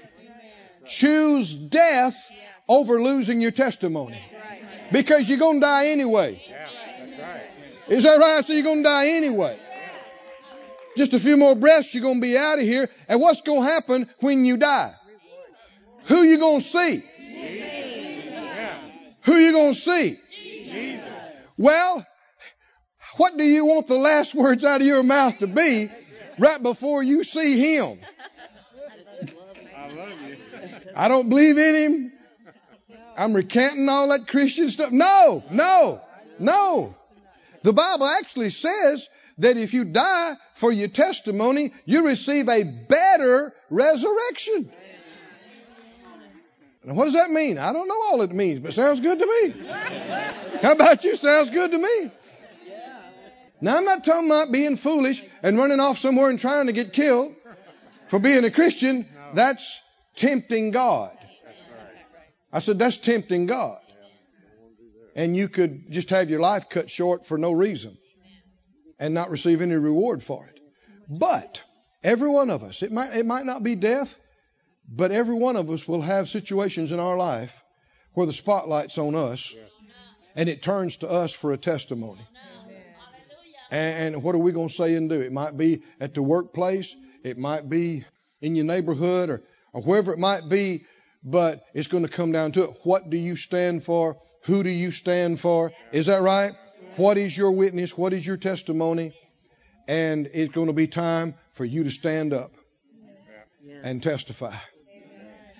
[0.86, 2.30] Choose death
[2.68, 4.20] over losing your testimony.
[4.90, 6.42] Because you're going to die anyway.
[7.88, 8.44] Is that right?
[8.44, 9.58] So you're going to die anyway.
[10.96, 12.88] Just a few more breaths, you're going to be out of here.
[13.08, 14.94] And what's going to happen when you die?
[16.06, 17.04] Who you going to see?
[17.18, 18.78] Yeah.
[19.22, 20.18] Who you going to see?
[20.34, 21.08] Jesus.
[21.56, 22.06] Well,
[23.16, 25.90] what do you want the last words out of your mouth to be
[26.38, 27.98] right before you see him?
[29.76, 30.36] I love you.
[30.96, 32.12] I don't believe in him.
[33.16, 34.92] I'm recanting all that Christian stuff.
[34.92, 36.00] No, no,
[36.38, 36.94] no.
[37.62, 43.54] The Bible actually says that if you die for your testimony, you receive a better
[43.68, 44.70] resurrection.
[46.84, 47.58] Now, what does that mean?
[47.58, 49.54] I don't know all it means, but sounds good to me.
[50.62, 51.14] How about you?
[51.16, 52.10] Sounds good to me.
[53.60, 56.92] Now, I'm not talking about being foolish and running off somewhere and trying to get
[56.92, 57.34] killed
[58.08, 59.06] for being a Christian.
[59.34, 59.80] That's
[60.16, 61.16] tempting God.
[62.52, 63.78] I said, that's tempting God.
[65.14, 67.96] And you could just have your life cut short for no reason
[68.98, 70.60] and not receive any reward for it.
[71.08, 71.62] But
[72.02, 74.18] every one of us, it might, it might not be death,
[74.88, 77.62] but every one of us will have situations in our life
[78.14, 79.54] where the spotlight's on us
[80.34, 82.26] and it turns to us for a testimony.
[83.70, 85.20] And, and what are we going to say and do?
[85.20, 88.04] It might be at the workplace, it might be
[88.40, 90.84] in your neighborhood, or, or wherever it might be,
[91.22, 92.70] but it's going to come down to it.
[92.82, 94.16] What do you stand for?
[94.44, 95.72] Who do you stand for?
[95.92, 96.52] Is that right?
[96.96, 97.96] What is your witness?
[97.96, 99.12] What is your testimony?
[99.86, 102.52] And it's going to be time for you to stand up
[103.82, 104.54] and testify.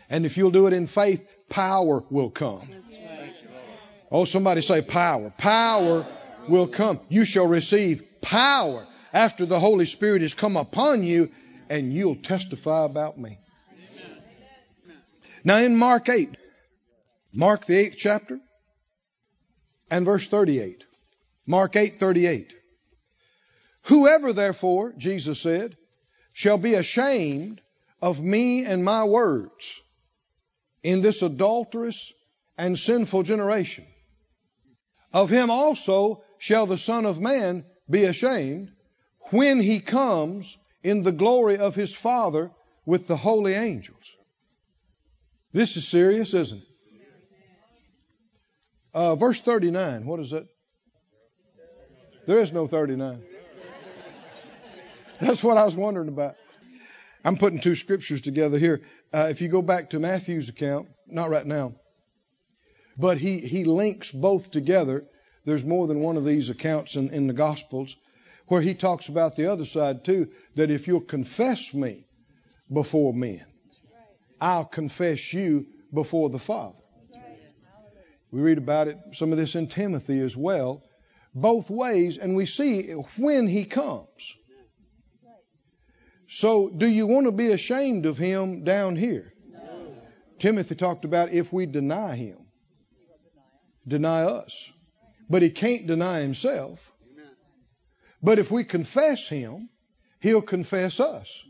[0.08, 2.68] And if you'll do it in faith, power will come.
[4.10, 5.32] Oh, somebody say power.
[5.36, 6.06] Power
[6.48, 7.00] will come.
[7.08, 11.30] You shall receive power after the Holy Spirit has come upon you,
[11.68, 13.38] and you'll testify about me.
[15.42, 16.36] Now, in Mark 8,
[17.32, 18.38] Mark the eighth chapter
[19.90, 20.84] and verse 38.
[21.46, 22.52] Mark 8 38.
[23.84, 25.76] Whoever, therefore, Jesus said,
[26.32, 27.60] shall be ashamed
[28.02, 29.74] of me and my words
[30.82, 32.12] in this adulterous
[32.56, 33.86] and sinful generation,
[35.12, 38.72] of him also shall the Son of Man be ashamed
[39.30, 42.50] when he comes in the glory of his Father
[42.86, 44.10] with the holy angels.
[45.52, 46.66] This is serious, isn't it?
[48.94, 50.46] Uh, verse 39, what is that?
[52.26, 53.22] There is no 39.
[55.20, 56.36] That's what I was wondering about.
[57.22, 58.80] I'm putting two scriptures together here.
[59.12, 61.74] Uh, if you go back to Matthew's account, not right now,
[62.96, 65.04] but he, he links both together.
[65.50, 67.96] There's more than one of these accounts in, in the Gospels
[68.46, 72.06] where he talks about the other side too, that if you'll confess me
[72.72, 73.44] before men,
[74.40, 76.78] I'll confess you before the Father.
[78.30, 80.84] We read about it, some of this in Timothy as well,
[81.34, 84.36] both ways, and we see when he comes.
[86.28, 89.32] So, do you want to be ashamed of him down here?
[90.38, 92.38] Timothy talked about if we deny him,
[93.88, 94.70] deny us.
[95.30, 96.92] But he can't deny himself.
[98.20, 99.70] But if we confess him,
[100.20, 101.42] he'll confess us.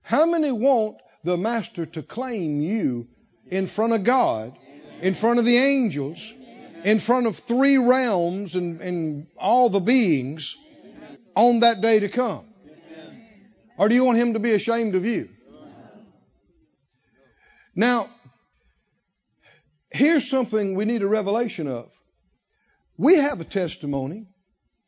[0.00, 3.06] How many want the master to claim you
[3.46, 4.56] in front of God,
[5.00, 6.32] in front of the angels,
[6.84, 10.56] in front of three realms and, and all the beings
[11.36, 12.46] on that day to come?
[13.78, 15.28] Or do you want him to be ashamed of you?
[17.74, 18.08] Now,
[19.90, 21.92] here's something we need a revelation of.
[22.96, 24.26] We have a testimony.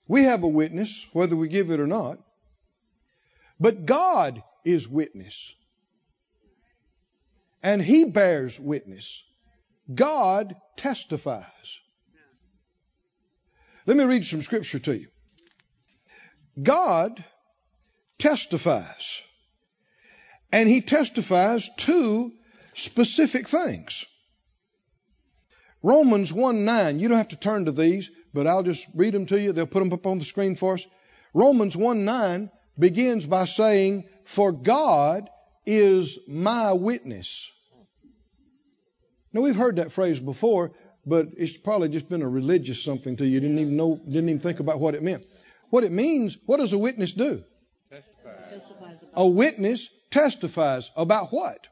[0.07, 2.19] We have a witness, whether we give it or not.
[3.59, 5.53] But God is witness.
[7.63, 9.23] And He bears witness.
[9.93, 11.79] God testifies.
[13.87, 15.09] Let me read some scripture to you.
[16.63, 17.23] God
[18.19, 19.21] testifies.
[20.53, 22.33] And He testifies to
[22.75, 24.05] specific things.
[25.85, 29.27] Romans 1 9, you don't have to turn to these, but I'll just read them
[29.27, 29.53] to you.
[29.53, 30.87] They'll put them up on the screen for us.
[31.35, 35.29] Romans 1 9 begins by saying, For God
[35.67, 37.51] is my witness.
[39.35, 40.73] Now we've heard that phrase before,
[41.05, 43.33] but it's probably just been a religious something to you.
[43.33, 45.23] You didn't even know, didn't even think about what it meant.
[45.69, 47.45] What it means, what does a witness do?
[47.91, 48.31] Testify.
[49.13, 51.69] A witness testifies about what?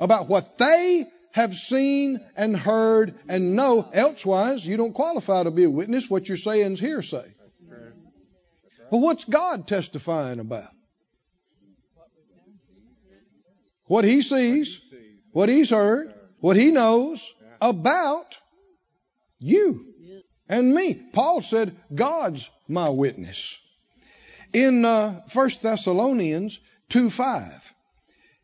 [0.00, 3.90] About what they have seen and heard and know.
[3.92, 6.08] Elsewise, you don't qualify to be a witness.
[6.08, 7.34] What you're saying is hearsay.
[8.88, 10.70] But what's God testifying about?
[13.86, 14.80] What he sees,
[15.32, 17.28] what he's heard, what he knows
[17.60, 18.38] about
[19.40, 19.86] you
[20.48, 20.94] and me.
[21.12, 23.58] Paul said, God's my witness.
[24.52, 27.73] In uh, 1 Thessalonians 2 5,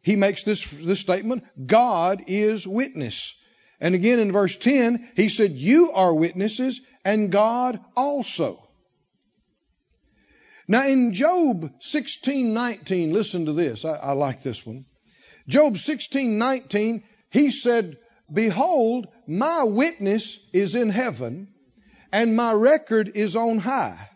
[0.03, 3.35] he makes this, this statement God is witness.
[3.81, 8.67] And again in verse 10, he said, You are witnesses, and God also.
[10.69, 13.85] Now in Job 16 19, listen to this.
[13.85, 14.85] I, I like this one.
[15.49, 17.99] Job 16 19, he said,
[18.33, 21.49] Behold, my witness is in heaven,
[22.13, 24.11] and my record is on high.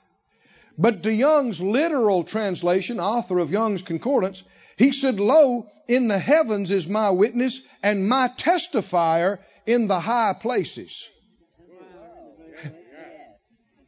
[0.79, 4.43] But the Young's literal translation, author of Young's Concordance,
[4.77, 10.35] he said, Lo, in the heavens is my witness, and my testifier in the high
[10.41, 11.07] places.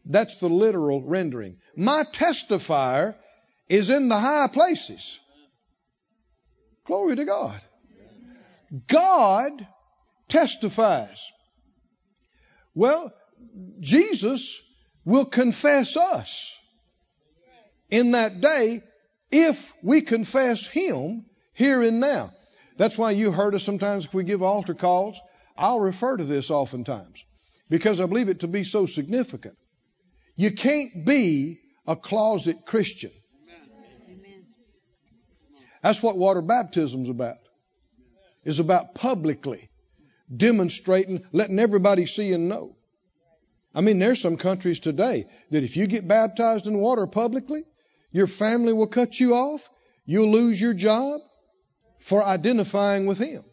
[0.05, 1.57] That's the literal rendering.
[1.77, 3.17] My testifier
[3.69, 5.19] is in the high places.
[6.87, 7.61] Glory to God.
[8.87, 9.67] God
[10.29, 11.27] testifies.
[12.75, 13.13] Well,
[13.81, 14.61] Jesus
[15.05, 16.55] will confess us
[17.91, 18.83] in that day
[19.31, 21.27] if we confess Him
[21.57, 22.31] here and now.
[22.77, 25.19] That's why you heard us sometimes if we give altar calls.
[25.57, 27.25] I'll refer to this oftentimes
[27.71, 29.57] because I believe it to be so significant.
[30.37, 33.11] You can't be a closet Christian.
[35.83, 37.39] That's what water baptism's about.
[38.45, 39.71] Is about publicly
[40.35, 42.77] demonstrating, letting everybody see and know.
[43.75, 47.65] I mean, there's some countries today that if you get baptized in water publicly,
[48.11, 49.69] your family will cut you off,
[50.05, 51.21] you'll lose your job
[51.99, 53.45] for identifying with Him.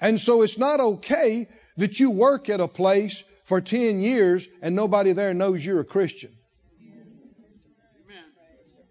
[0.00, 4.74] And so it's not okay that you work at a place for 10 years and
[4.74, 6.32] nobody there knows you're a Christian.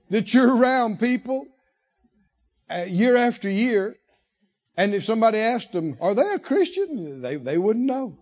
[0.10, 1.48] That you're around people
[2.70, 3.96] uh, year after year,
[4.78, 8.18] and if somebody asked them, "Are they a Christian?" they they wouldn't know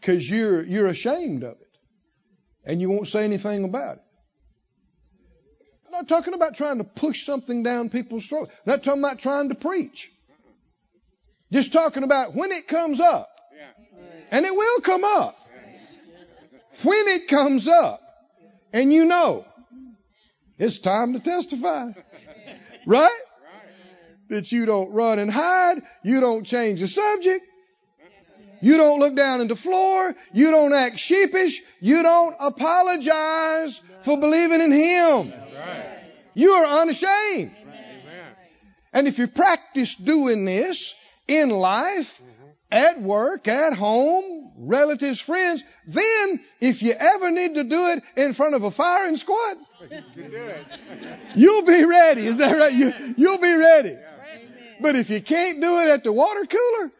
[0.00, 1.78] because you're you're ashamed of it,
[2.64, 4.03] and you won't say anything about it.
[5.94, 8.50] I'm not talking about trying to push something down people's throats.
[8.66, 10.10] I'm not talking about trying to preach.
[11.52, 13.28] Just talking about when it comes up,
[14.32, 15.36] and it will come up.
[16.82, 18.00] When it comes up,
[18.72, 19.44] and you know
[20.58, 21.92] it's time to testify.
[22.86, 23.20] Right?
[24.28, 25.78] That you don't run and hide.
[26.02, 27.42] You don't change the subject.
[28.60, 30.14] You don't look down at the floor.
[30.34, 31.62] You don't act sheepish.
[31.80, 35.32] You don't apologize for believing in Him.
[36.34, 37.56] You are unashamed.
[38.92, 40.94] And if you practice doing this
[41.26, 42.50] in life, mm-hmm.
[42.70, 48.32] at work, at home, relatives, friends, then if you ever need to do it in
[48.32, 49.56] front of a firing squad,
[51.34, 52.26] you'll be ready.
[52.26, 52.72] Is that right?
[52.72, 53.96] You, you'll be ready.
[54.80, 56.92] But if you can't do it at the water cooler,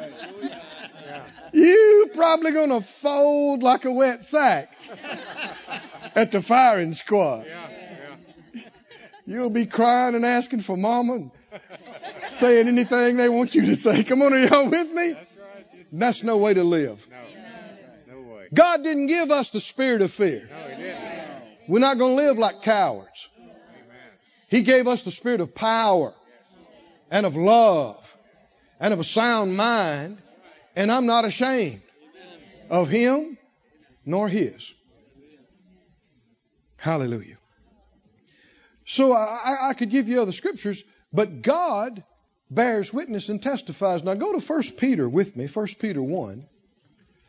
[0.00, 1.20] uh-huh.
[1.52, 4.76] you probably gonna fold like a wet sack
[6.14, 7.46] at the firing squad.
[9.26, 11.30] You'll be crying and asking for mama and
[12.26, 14.04] saying anything they want you to say.
[14.04, 15.12] Come on, are y'all with me?
[15.12, 15.86] That's right.
[15.92, 17.06] That's no way to live.
[18.06, 18.48] No way.
[18.52, 20.46] God didn't give us the spirit of fear.
[20.50, 21.24] No, he didn't.
[21.66, 23.28] We're not going to live like cowards.
[23.38, 23.48] Amen.
[24.48, 26.12] He gave us the spirit of power
[27.10, 28.16] and of love
[28.78, 30.18] and of a sound mind.
[30.76, 31.80] And I'm not ashamed
[32.68, 33.38] of him
[34.04, 34.73] nor his.
[36.84, 37.38] Hallelujah.
[38.84, 40.82] So I, I could give you other scriptures,
[41.14, 42.04] but God
[42.50, 44.04] bears witness and testifies.
[44.04, 46.46] Now go to 1 Peter with me, 1 Peter 1,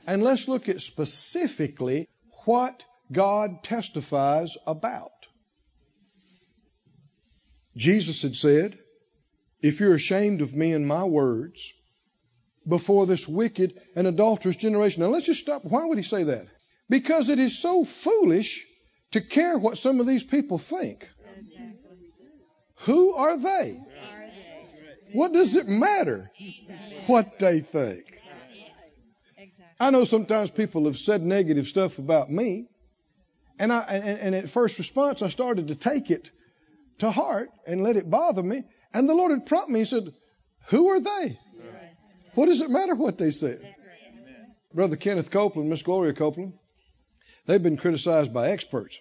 [0.07, 2.09] and let's look at specifically
[2.43, 5.13] what God testifies about.
[7.77, 8.77] Jesus had said,
[9.61, 11.71] If you're ashamed of me and my words
[12.67, 15.01] before this wicked and adulterous generation.
[15.01, 15.63] Now let's just stop.
[15.63, 16.47] Why would he say that?
[16.89, 18.61] Because it is so foolish
[19.11, 21.09] to care what some of these people think.
[22.79, 23.79] Who are they?
[25.13, 26.29] What does it matter
[27.07, 28.21] what they think?
[29.79, 32.67] I know sometimes people have said negative stuff about me,
[33.59, 36.31] and I and, and at first response I started to take it
[36.99, 39.79] to heart and let it bother me, and the Lord had prompted me.
[39.79, 40.13] He said,
[40.67, 41.39] "Who are they?
[42.35, 43.75] What does it matter what they said?"
[44.73, 46.53] Brother Kenneth Copeland, Miss Gloria Copeland,
[47.45, 48.99] they've been criticized by experts.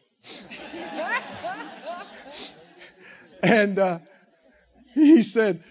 [3.43, 3.99] and uh,
[4.95, 5.63] he said,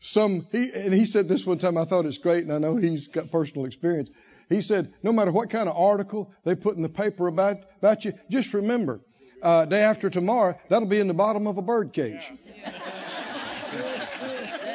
[0.00, 2.76] some he and he said this one time I thought it's great and I know
[2.76, 4.10] he's got personal experience.
[4.48, 8.04] He said no matter what kind of article they put in the paper about about
[8.04, 9.00] you, just remember
[9.42, 12.30] uh, day after tomorrow that'll be in the bottom of a bird cage,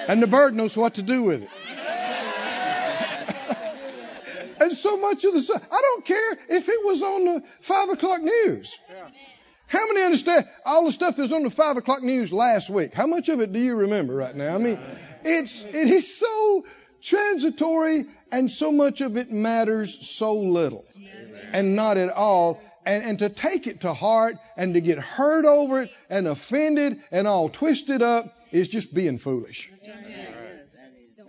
[0.07, 1.49] and the bird knows what to do with it.
[4.63, 8.21] And so much of the I don't care if it was on the five o'clock
[8.21, 8.77] news.
[9.67, 12.93] How many understand all the stuff that's on the five o'clock news last week?
[12.93, 14.55] How much of it do you remember right now?
[14.55, 14.79] I mean,
[15.23, 16.65] it's it is so
[17.01, 20.85] transitory, and so much of it matters so little,
[21.51, 22.61] and not at all.
[22.85, 26.99] And, and to take it to heart and to get hurt over it and offended
[27.11, 29.71] and all twisted up is just being foolish.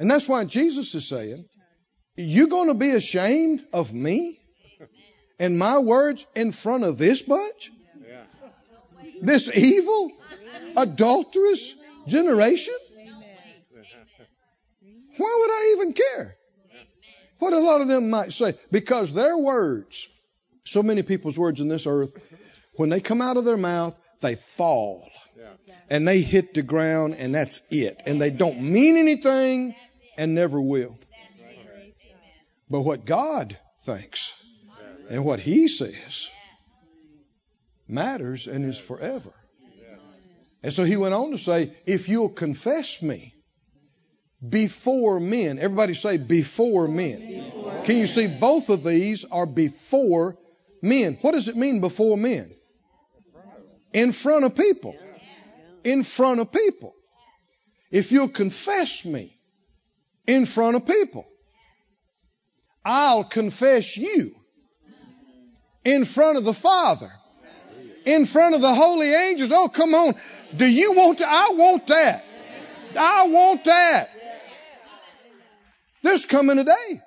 [0.01, 1.45] And that's why Jesus is saying,
[2.17, 4.39] "You going to be ashamed of me
[5.39, 7.71] and my words in front of this bunch?"
[9.21, 10.11] this evil,
[10.77, 11.75] adulterous
[12.07, 12.75] generation?
[15.17, 16.35] Why would I even care?
[17.39, 18.55] What a lot of them might say.
[18.71, 20.09] Because their words,
[20.65, 22.13] so many people's words in this earth,
[22.75, 25.09] when they come out of their mouth, they fall.
[25.91, 28.03] And they hit the ground, and that's it.
[28.07, 29.75] And they don't mean anything
[30.17, 30.99] and never will.
[32.69, 34.33] But what God thinks
[35.11, 36.29] and what He says
[37.87, 39.33] matters and is forever.
[40.63, 43.35] And so he went on to say, if you'll confess me
[44.47, 47.45] before men, everybody say before men.
[47.45, 47.83] Before.
[47.85, 50.39] Can you see both of these are before
[50.81, 51.19] men?
[51.21, 52.51] What does it mean before men?
[53.93, 54.97] In front of people.
[55.85, 56.95] In front of people.
[57.91, 59.39] If you'll confess me
[60.27, 61.27] in front of people,
[62.85, 64.31] I'll confess you
[65.85, 67.11] in front of the Father
[68.05, 69.51] in front of the holy angels.
[69.53, 70.15] Oh, come on.
[70.55, 71.27] Do you want to?
[71.27, 72.25] I want that.
[72.97, 74.11] I want that.
[76.03, 77.01] There's coming a day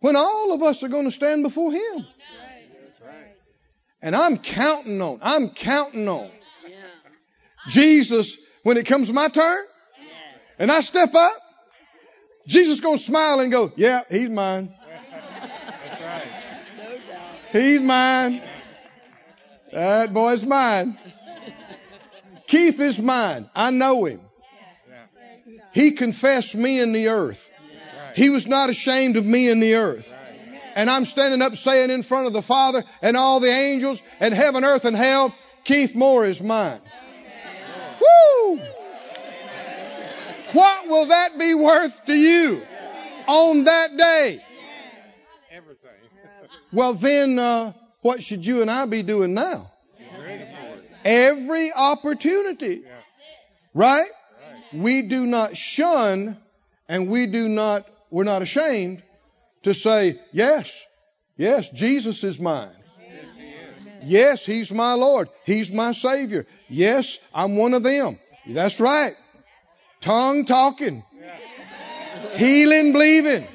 [0.00, 2.06] when all of us are going to stand before Him.
[4.00, 6.30] And I'm counting on, I'm counting on
[7.68, 9.64] Jesus when it comes my turn
[10.58, 11.32] and I step up.
[12.46, 14.72] Jesus going to smile and go, yeah, he's mine.
[17.60, 18.42] He's mine.
[19.72, 20.98] That boy's mine.
[22.46, 23.48] Keith is mine.
[23.54, 24.20] I know him.
[25.72, 27.50] He confessed me in the earth.
[28.14, 30.12] He was not ashamed of me in the earth.
[30.74, 34.32] And I'm standing up saying in front of the Father and all the angels and
[34.32, 35.34] heaven, earth, and hell,
[35.64, 36.80] Keith Moore is mine.
[38.00, 38.60] Woo!
[40.52, 42.62] What will that be worth to you
[43.26, 44.45] on that day?
[46.72, 49.70] Well, then, uh, what should you and I be doing now?
[51.04, 52.82] Every opportunity.
[53.74, 54.08] Right?
[54.72, 56.36] We do not shun
[56.88, 59.02] and we do not, we're not ashamed
[59.62, 60.82] to say, yes,
[61.36, 62.70] yes, Jesus is mine.
[64.04, 65.28] Yes, He's my Lord.
[65.44, 66.46] He's my Savior.
[66.68, 68.18] Yes, I'm one of them.
[68.46, 69.14] That's right.
[70.00, 71.02] Tongue talking.
[72.34, 73.48] Healing, believing.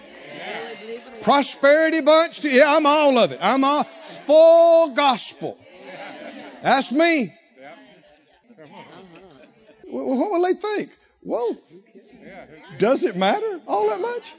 [1.21, 2.43] Prosperity bunch.
[2.43, 3.39] Yeah, I'm all of it.
[3.41, 5.57] I'm all full gospel.
[6.63, 7.33] That's me.
[9.87, 10.89] What will they think?
[11.21, 11.57] Well,
[12.77, 14.33] does it matter all that much?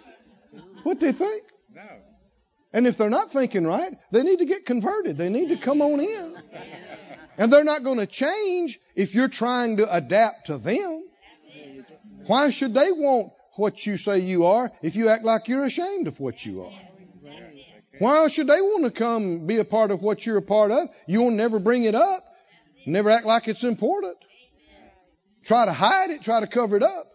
[0.82, 1.42] What they think?
[1.74, 1.82] No.
[2.72, 5.18] And if they're not thinking right, they need to get converted.
[5.18, 6.36] They need to come on in.
[7.38, 11.04] And they're not going to change if you're trying to adapt to them.
[12.26, 16.06] Why should they want what you say you are if you act like you're ashamed
[16.06, 16.72] of what you are?
[17.98, 20.88] Why should they want to come be a part of what you're a part of?
[21.06, 22.24] You'll never bring it up.
[22.86, 24.16] Never act like it's important.
[25.44, 27.06] Try to hide it, try to cover it up.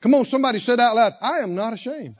[0.00, 2.16] Come on, somebody said out loud, I am not ashamed,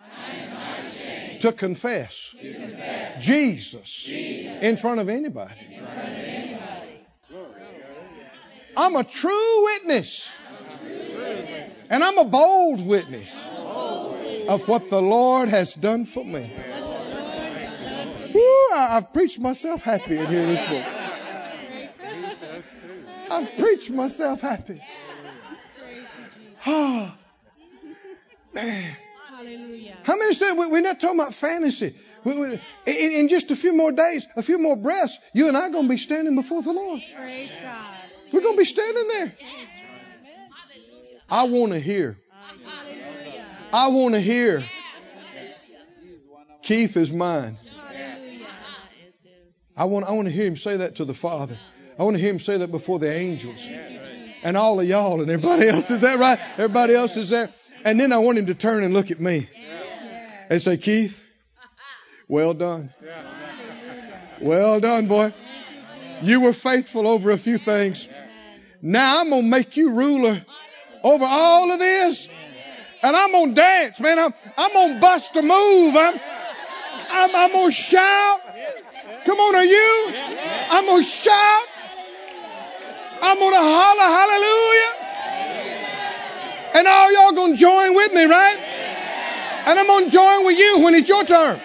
[1.41, 6.85] to, confess to confess Jesus, Jesus in front in front of anybody.
[8.77, 10.33] I'm a true witness.
[11.91, 13.49] And I'm a bold witness
[14.49, 16.51] of what the Lord has done for me.
[18.35, 20.89] Woo, I've preached myself happy in here this morning.
[23.31, 24.81] I've preached myself happy.
[26.67, 27.13] Oh,
[28.53, 28.97] man.
[30.03, 31.95] How many said we- we're not talking about fantasy?
[32.87, 35.85] In, just a few more days, a few more breaths, you and I are going
[35.85, 37.03] to be standing before the Lord.
[37.15, 37.97] Praise God.
[38.33, 39.33] We're going to be standing there.
[41.29, 42.19] I want to hear.
[43.73, 44.65] I want to hear.
[46.63, 47.59] Keith is mine.
[49.77, 51.59] I want, I want to hear him say that to the Father.
[51.99, 53.67] I want to hear him say that before the angels.
[54.43, 55.91] And all of y'all and everybody else.
[55.91, 56.39] Is that right?
[56.53, 57.51] Everybody else is there.
[57.85, 59.49] And then I want him to turn and look at me
[60.49, 61.21] and say, Keith,
[62.29, 62.93] well done.
[64.41, 65.33] Well done, boy.
[66.23, 68.09] You were faithful over a few things.
[68.81, 70.45] Now I'm going to make you ruler
[71.05, 72.29] over all of this.
[73.03, 74.19] And I'm going to dance, man.
[74.19, 75.95] I'm, I'm going to bust a move.
[75.95, 76.19] I'm,
[77.11, 78.41] I'm, I'm going to shout.
[79.27, 80.15] Come on, are you?
[80.71, 81.67] I'm going to shout.
[83.23, 85.05] I'm going to holler, hallelujah.
[86.75, 88.57] And all y'all going to join with me, right?
[89.67, 91.61] And I'm going to join with you when it's your turn.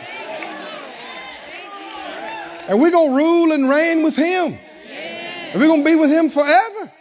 [2.68, 4.58] And we're going to rule and reign with Him.
[4.92, 6.92] And we're going to be with Him forever.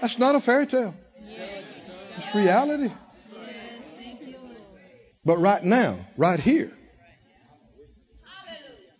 [0.00, 0.94] That's not a fairy tale.
[2.20, 2.92] It's reality.
[5.24, 6.70] But right now, right here,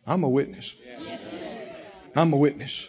[0.06, 0.74] I'm a witness.
[2.16, 2.88] I'm a witness.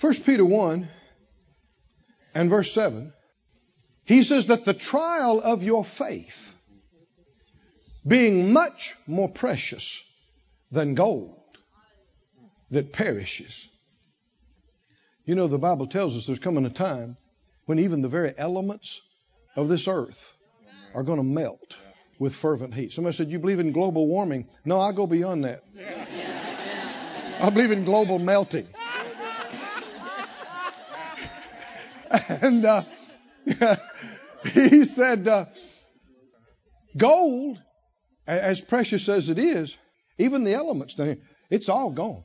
[0.00, 0.88] 1 Peter 1
[2.36, 3.12] and verse 7,
[4.04, 6.54] he says that the trial of your faith,
[8.06, 10.00] being much more precious
[10.70, 11.36] than gold
[12.70, 13.68] that perishes.
[15.24, 17.16] You know, the Bible tells us there's coming a time
[17.70, 19.00] when even the very elements
[19.54, 20.36] of this earth
[20.92, 21.76] are going to melt
[22.18, 22.90] with fervent heat.
[22.90, 24.48] Somebody said, You believe in global warming?
[24.64, 25.62] No, I go beyond that.
[27.40, 28.66] I believe in global melting.
[32.42, 32.82] and uh,
[34.46, 35.44] he said, uh,
[36.96, 37.62] Gold,
[38.26, 39.76] as precious as it is,
[40.18, 40.96] even the elements
[41.50, 42.24] it's all gone.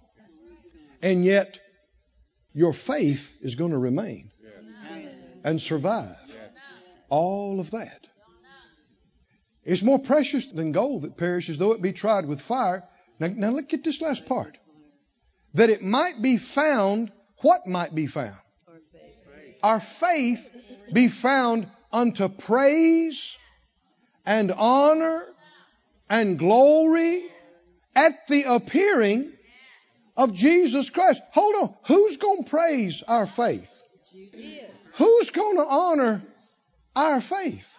[1.04, 1.60] And yet,
[2.56, 4.32] your faith is going to remain
[5.46, 6.38] and survive
[7.08, 8.08] all of that.
[9.64, 12.84] It's more precious than gold that perishes, though it be tried with fire.
[13.20, 14.58] Now, now look at this last part.
[15.54, 18.38] That it might be found, what might be found?
[19.64, 20.48] Our faith
[20.91, 23.38] be found unto praise
[24.26, 25.26] and honor
[26.10, 27.24] and glory
[27.96, 29.32] at the appearing
[30.18, 31.22] of Jesus Christ.
[31.34, 31.76] Hold on.
[31.88, 33.72] Who's going to praise our faith?
[34.98, 36.22] Who's going to honor
[36.96, 37.78] our faith?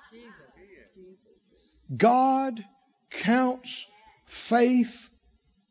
[1.97, 2.63] God
[3.11, 3.87] counts
[4.27, 5.09] faith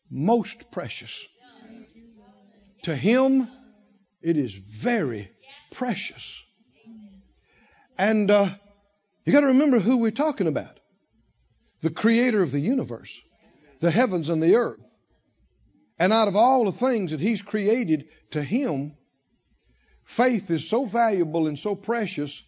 [0.10, 1.26] most precious.
[2.84, 3.48] To him,
[4.22, 5.30] it is very
[5.72, 6.42] precious.
[7.98, 8.50] And uh,
[9.26, 10.80] you got to remember who we're talking about
[11.82, 13.22] the creator of the universe,
[13.80, 14.80] the heavens and the earth.
[16.00, 18.96] And out of all the things that he's created, to him,
[20.06, 22.42] faith is so valuable and so precious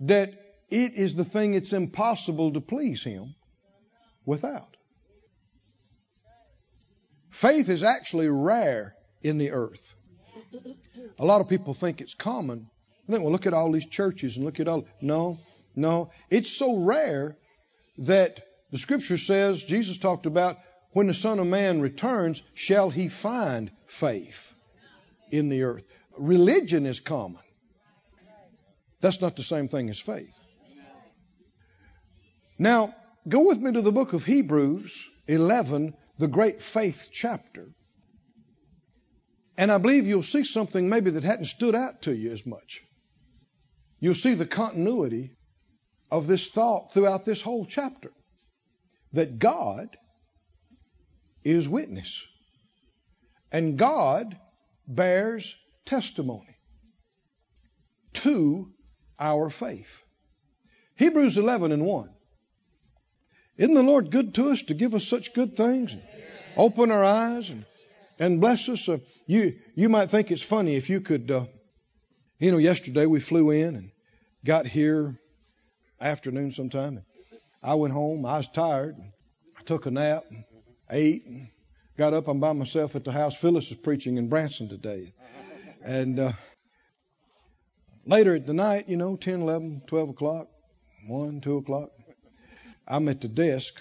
[0.00, 0.32] that
[0.70, 3.34] it is the thing it's impossible to please him
[4.24, 4.76] without.
[7.30, 9.94] Faith is actually rare in the earth.
[11.18, 12.68] A lot of people think it's common.
[13.08, 14.86] I think, well, look at all these churches and look at all.
[15.00, 15.38] No,
[15.76, 16.10] no.
[16.28, 17.36] It's so rare
[17.98, 20.58] that the scripture says, Jesus talked about,
[20.92, 24.54] when the Son of Man returns, shall he find faith
[25.30, 25.86] in the earth.
[26.18, 27.42] Religion is common.
[29.00, 30.38] That's not the same thing as faith.
[32.58, 32.94] Now,
[33.26, 37.68] go with me to the book of Hebrews 11, the great faith chapter.
[39.56, 42.82] And I believe you'll see something maybe that hadn't stood out to you as much.
[43.98, 45.32] You'll see the continuity
[46.10, 48.10] of this thought throughout this whole chapter
[49.12, 49.96] that God
[51.44, 52.22] is witness
[53.52, 54.36] and God
[54.86, 55.54] bears
[55.84, 56.56] testimony
[58.12, 58.72] to
[59.18, 60.04] our faith.
[60.96, 62.10] Hebrews 11 and 1.
[63.56, 65.92] Isn't the Lord good to us to give us such good things?
[65.92, 66.02] And
[66.56, 67.64] open our eyes and,
[68.18, 68.88] and bless us.
[68.88, 71.44] Uh, you, you might think it's funny if you could, uh,
[72.38, 73.90] you know, yesterday we flew in and
[74.44, 75.18] got here
[76.00, 76.96] afternoon sometime.
[76.96, 77.04] And
[77.62, 78.24] I went home.
[78.24, 78.96] I was tired.
[79.58, 80.44] I took a nap, and
[80.90, 81.48] ate, and
[81.98, 82.28] got up.
[82.28, 83.36] I'm by myself at the house.
[83.36, 85.12] Phyllis is preaching in Branson today.
[85.84, 86.32] And uh,
[88.04, 90.48] later at the night, you know, 10, 11, 12 o'clock,
[91.06, 91.90] 1, 2 o'clock,
[92.86, 93.80] I'm at the desk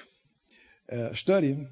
[0.91, 1.69] uh, studying.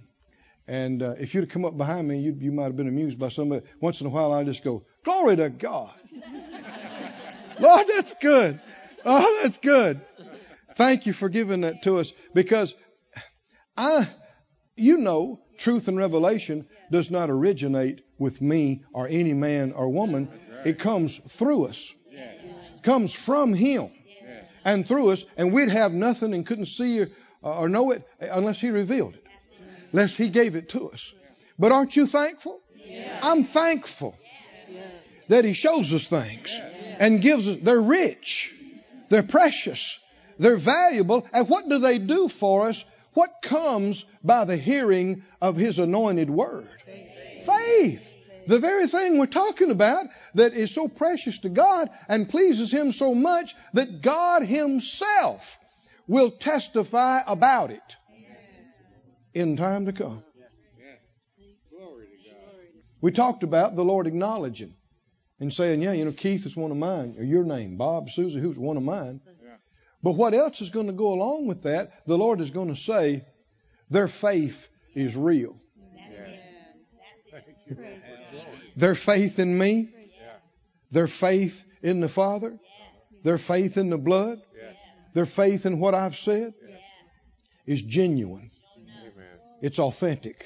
[0.67, 3.17] And uh, if you'd have come up behind me, you, you might have been amused
[3.17, 3.65] by somebody.
[3.80, 5.93] Once in a while, I just go, Glory to God.
[7.59, 8.59] Lord, that's good.
[9.05, 10.01] Oh, that's good.
[10.75, 12.75] Thank you for giving that to us because
[13.75, 14.07] I,
[14.75, 20.29] you know, truth and revelation does not originate with me or any man or woman.
[20.65, 21.93] It comes through us,
[22.83, 23.91] comes from Him
[24.63, 27.09] and through us, and we'd have nothing and couldn't see or,
[27.41, 29.25] or know it unless He revealed it,
[29.91, 31.13] unless He gave it to us.
[31.59, 32.61] But aren't you thankful?
[33.21, 34.17] I'm thankful
[35.27, 36.59] that He shows us things
[36.99, 37.57] and gives us.
[37.61, 38.53] They're rich,
[39.09, 39.99] they're precious,
[40.39, 42.83] they're valuable, and what do they do for us?
[43.18, 46.70] What comes by the hearing of His anointed word?
[46.86, 48.15] Faith.
[48.45, 50.05] The very thing we're talking about
[50.36, 55.57] that is so precious to God and pleases Him so much that God Himself
[56.07, 57.95] will testify about it
[59.34, 60.24] in time to come.
[63.01, 64.76] We talked about the Lord acknowledging
[65.39, 68.39] and saying, Yeah, you know, Keith is one of mine, or your name, Bob, Susie,
[68.39, 69.22] who's one of mine.
[70.03, 72.05] But what else is going to go along with that?
[72.05, 73.25] The Lord is going to say,
[73.89, 75.57] Their faith is real.
[78.75, 79.89] Their faith in me,
[80.91, 82.57] their faith in the Father,
[83.23, 84.39] their faith in the blood,
[85.13, 86.53] their faith in what I've said
[87.65, 88.51] is genuine.
[89.61, 90.45] It's authentic.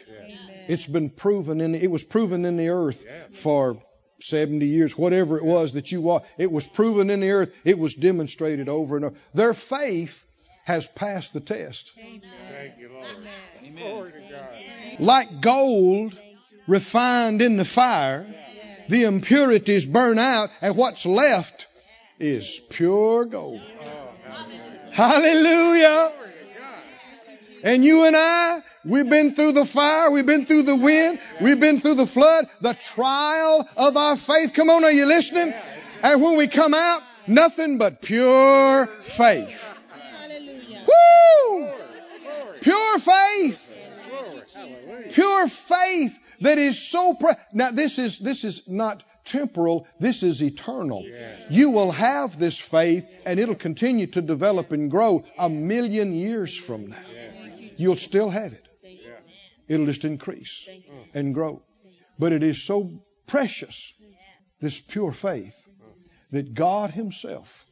[0.67, 3.81] It's been proven in it was proven in the earth for
[4.23, 6.27] 70 years, whatever it was that you walked.
[6.37, 7.53] It was proven in the earth.
[7.63, 9.15] It was demonstrated over and over.
[9.33, 10.23] Their faith
[10.65, 11.91] has passed the test.
[11.95, 12.23] Thank
[12.79, 13.07] you, Lord.
[13.75, 14.99] Glory to God.
[14.99, 16.17] Like gold
[16.67, 18.27] refined in the fire,
[18.87, 21.67] the impurities burn out, and what's left
[22.19, 23.61] is pure gold.
[23.83, 24.09] Oh,
[24.91, 26.11] hallelujah.
[27.63, 31.59] And you and I, we've been through the fire, we've been through the wind, we've
[31.59, 34.53] been through the flood, the trial of our faith.
[34.53, 35.53] Come on, are you listening?
[36.03, 39.79] And when we come out, nothing but pure faith.
[40.19, 40.85] Hallelujah.
[40.87, 41.69] Woo!
[42.61, 43.67] Pure faith.
[45.11, 50.41] Pure faith that is so pre- now this is this is not temporal this is
[50.41, 51.05] eternal
[51.49, 56.57] you will have this faith and it'll continue to develop and grow a million years
[56.57, 56.97] from now
[57.77, 58.67] you'll still have it
[59.71, 60.67] it'll just increase
[61.13, 61.61] and grow
[62.19, 62.77] but it is so
[63.27, 63.93] precious
[64.59, 65.57] this pure faith
[66.31, 67.65] that god himself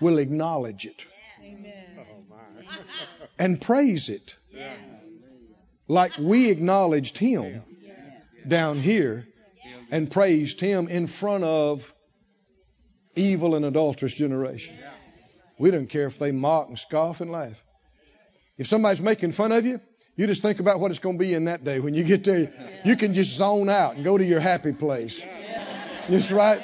[0.00, 1.06] will acknowledge it
[3.38, 4.36] and praise it
[5.88, 7.62] like we acknowledged him
[8.46, 9.26] down here
[9.90, 11.92] and praised him in front of
[13.14, 14.76] evil and adulterous generation.
[15.58, 17.62] We don't care if they mock and scoff and laugh.
[18.58, 19.80] If somebody's making fun of you,
[20.16, 21.78] you just think about what it's going to be in that day.
[21.78, 22.50] When you get there,
[22.84, 25.22] you can just zone out and go to your happy place.
[26.08, 26.62] That's right.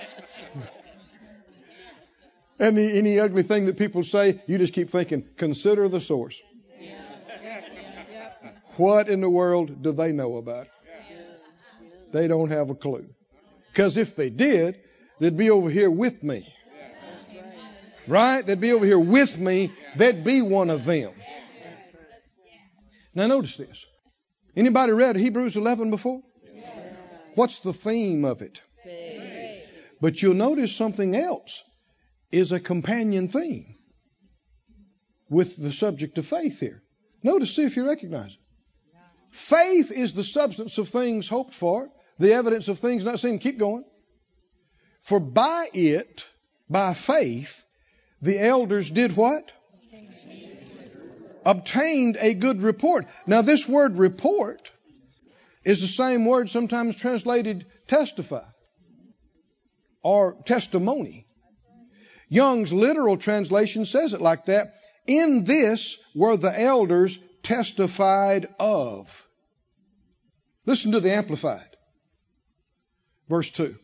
[2.58, 6.40] The, any ugly thing that people say, you just keep thinking, consider the source.
[8.76, 10.72] What in the world do they know about it?
[12.12, 13.06] They don't have a clue.
[13.70, 14.76] Because if they did,
[15.18, 16.54] they'd be over here with me.
[18.06, 18.44] Right?
[18.44, 19.72] They'd be over here with me.
[19.96, 21.12] They'd be one of them.
[23.14, 23.84] Now notice this.
[24.56, 26.22] Anybody read Hebrews 11 before?
[27.34, 28.60] What's the theme of it?
[30.00, 31.62] But you'll notice something else
[32.30, 33.76] is a companion theme
[35.30, 36.82] with the subject of faith here.
[37.22, 38.40] Notice, see if you recognize it.
[39.30, 41.88] Faith is the substance of things hoped for,
[42.18, 43.38] the evidence of things not seen.
[43.38, 43.84] Keep going.
[45.02, 46.26] For by it,
[46.68, 47.64] by faith,
[48.20, 49.50] the elders did what?
[51.44, 53.06] Obtained a good report.
[53.26, 54.70] Now, this word report
[55.64, 58.44] is the same word sometimes translated testify
[60.02, 61.26] or testimony.
[62.28, 64.68] Young's literal translation says it like that.
[65.06, 69.26] In this were the elders testified of.
[70.64, 71.68] Listen to the Amplified.
[73.28, 73.76] Verse 2.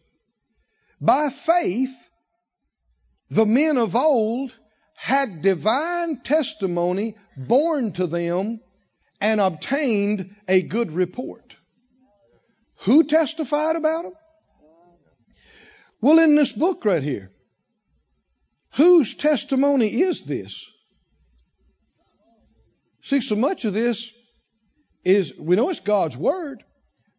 [1.01, 1.95] By faith,
[3.31, 4.55] the men of old
[4.95, 8.61] had divine testimony borne to them
[9.21, 11.57] and obtained a good report.
[12.83, 14.13] Who testified about them?
[16.01, 17.31] Well, in this book right here,
[18.77, 20.71] whose testimony is this?
[23.03, 24.13] See, so much of this
[25.05, 26.63] is, we know it's God's Word,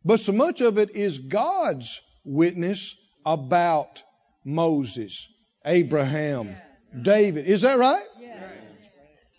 [0.06, 2.96] but so much of it is God's witness
[3.26, 4.02] about
[4.46, 5.28] Moses,
[5.66, 6.56] Abraham,
[7.02, 7.48] David.
[7.48, 8.04] Is that right?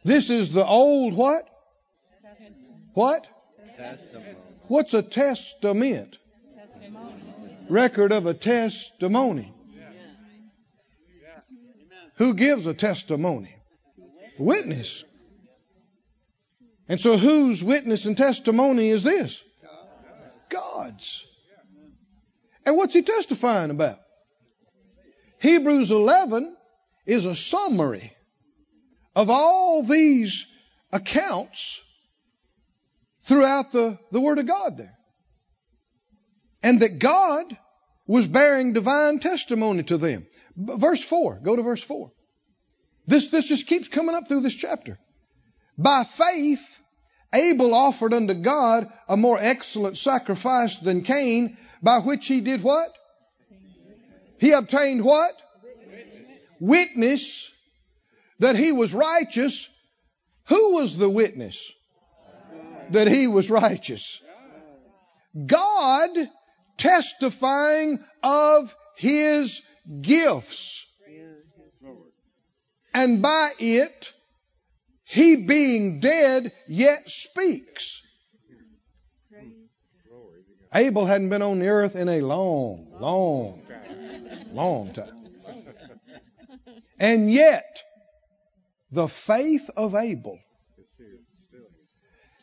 [0.05, 1.49] This is the old what?
[2.95, 3.29] What?
[4.69, 6.17] What's a testament?
[7.69, 9.53] Record of a testimony.
[12.17, 13.55] Who gives a testimony?
[14.39, 15.05] Witness.
[16.89, 19.43] And so whose witness and testimony is this?
[20.49, 21.25] God's.
[22.67, 24.01] And what's he testifying about?
[25.41, 26.55] Hebrews 11
[27.07, 28.13] is a summary
[29.21, 30.47] of all these
[30.91, 31.79] accounts
[33.25, 34.97] throughout the, the Word of God there.
[36.63, 37.45] And that God
[38.07, 40.27] was bearing divine testimony to them.
[40.57, 42.11] Verse 4, go to verse 4.
[43.07, 44.99] This, this just keeps coming up through this chapter.
[45.77, 46.81] By faith,
[47.35, 52.89] Abel offered unto God a more excellent sacrifice than Cain, by which he did what?
[54.39, 55.35] He obtained what?
[56.59, 57.51] Witness
[58.41, 59.69] that he was righteous.
[60.49, 61.73] Who was the witness
[62.91, 64.21] that he was righteous?
[65.47, 66.11] God
[66.77, 69.63] testifying of his
[70.01, 70.85] gifts.
[72.93, 74.13] And by it,
[75.05, 78.03] he being dead yet speaks.
[80.73, 83.63] Abel hadn't been on the earth in a long, long,
[84.53, 85.17] long time.
[87.01, 87.83] And yet,
[88.93, 90.39] the faith of Abel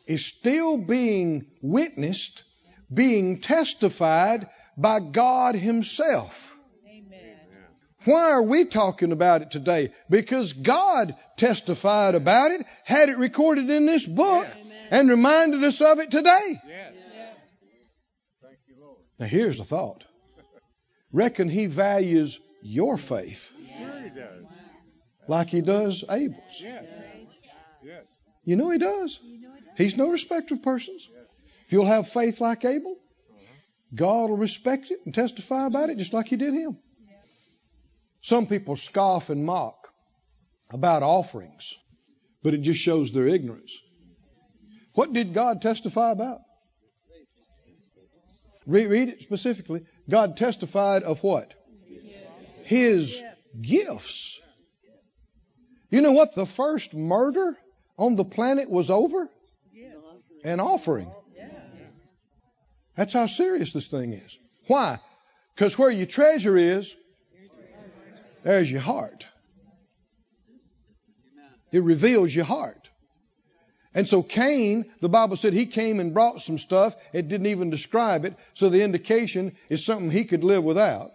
[0.06, 2.44] is still being witnessed,
[2.94, 6.56] being testified by God Himself.
[8.06, 9.94] Why are we talking about it today?
[10.10, 14.48] Because God testified about it, had it recorded in this book,
[14.90, 16.62] and reminded us of it today.
[19.20, 20.06] Now, here's a thought.
[21.12, 23.52] Reckon He values your faith
[25.28, 26.62] like He does Abel's.
[28.44, 29.20] You know He does.
[29.78, 31.08] He's no respecter of persons.
[31.66, 33.96] If you'll have faith like Abel, mm-hmm.
[33.96, 36.78] God will respect it and testify about it just like He did him.
[38.22, 39.90] Some people scoff and mock
[40.72, 41.76] about offerings,
[42.44, 43.80] but it just shows their ignorance.
[44.94, 46.40] What did God testify about?
[48.66, 49.86] Read, read it specifically.
[50.10, 51.54] God testified of what?
[52.64, 53.22] His
[53.62, 54.40] gifts.
[55.90, 56.36] You know what?
[56.36, 57.58] The first murder
[57.98, 59.30] on the planet was over?
[60.44, 61.12] An offering.
[62.96, 64.38] That's how serious this thing is.
[64.68, 65.00] Why?
[65.56, 66.96] Because where your treasure is,
[68.44, 69.26] there's your heart.
[71.72, 72.90] It reveals your heart.
[73.94, 76.96] And so Cain, the Bible said he came and brought some stuff.
[77.14, 78.36] It didn't even describe it.
[78.54, 81.12] So the indication is something he could live without.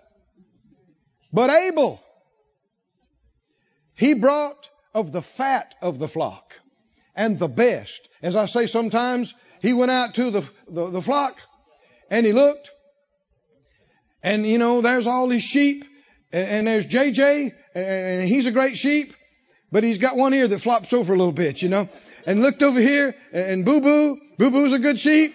[1.32, 2.02] But Abel,
[4.02, 6.54] he brought of the fat of the flock
[7.14, 8.08] and the best.
[8.22, 11.40] As I say sometimes, he went out to the, the, the flock
[12.10, 12.70] and he looked.
[14.22, 15.84] And you know, there's all these sheep
[16.32, 19.14] and, and there's JJ and he's a great sheep,
[19.70, 21.88] but he's got one ear that flops over a little bit, you know
[22.26, 25.34] and looked over here and Boo Boo, Boo Boo's a good sheep.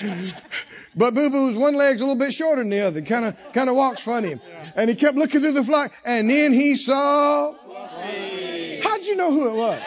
[0.96, 3.68] but Boo Boo's one leg's a little bit shorter than the other, kind of kind
[3.68, 4.40] of walks funny.
[4.74, 7.52] And he kept looking through the flock, and then he saw.
[7.52, 8.80] Fluffy.
[8.80, 9.80] How'd you know who it was?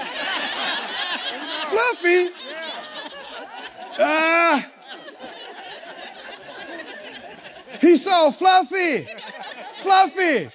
[1.70, 2.30] Fluffy.
[4.00, 4.70] Ah.
[7.82, 9.08] he saw Fluffy.
[9.82, 10.50] Fluffy.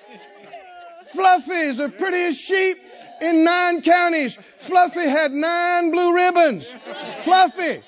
[1.07, 2.78] Fluffy is the prettiest sheep
[3.20, 4.38] in nine counties.
[4.59, 6.72] Fluffy had nine blue ribbons.
[7.18, 7.82] Fluffy.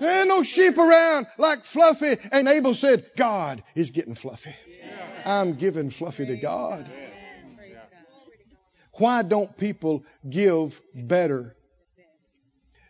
[0.00, 2.16] There ain't no sheep around like Fluffy.
[2.32, 4.54] And Abel said, God is getting Fluffy.
[5.24, 6.90] I'm giving Fluffy to God.
[8.94, 11.56] Why don't people give better?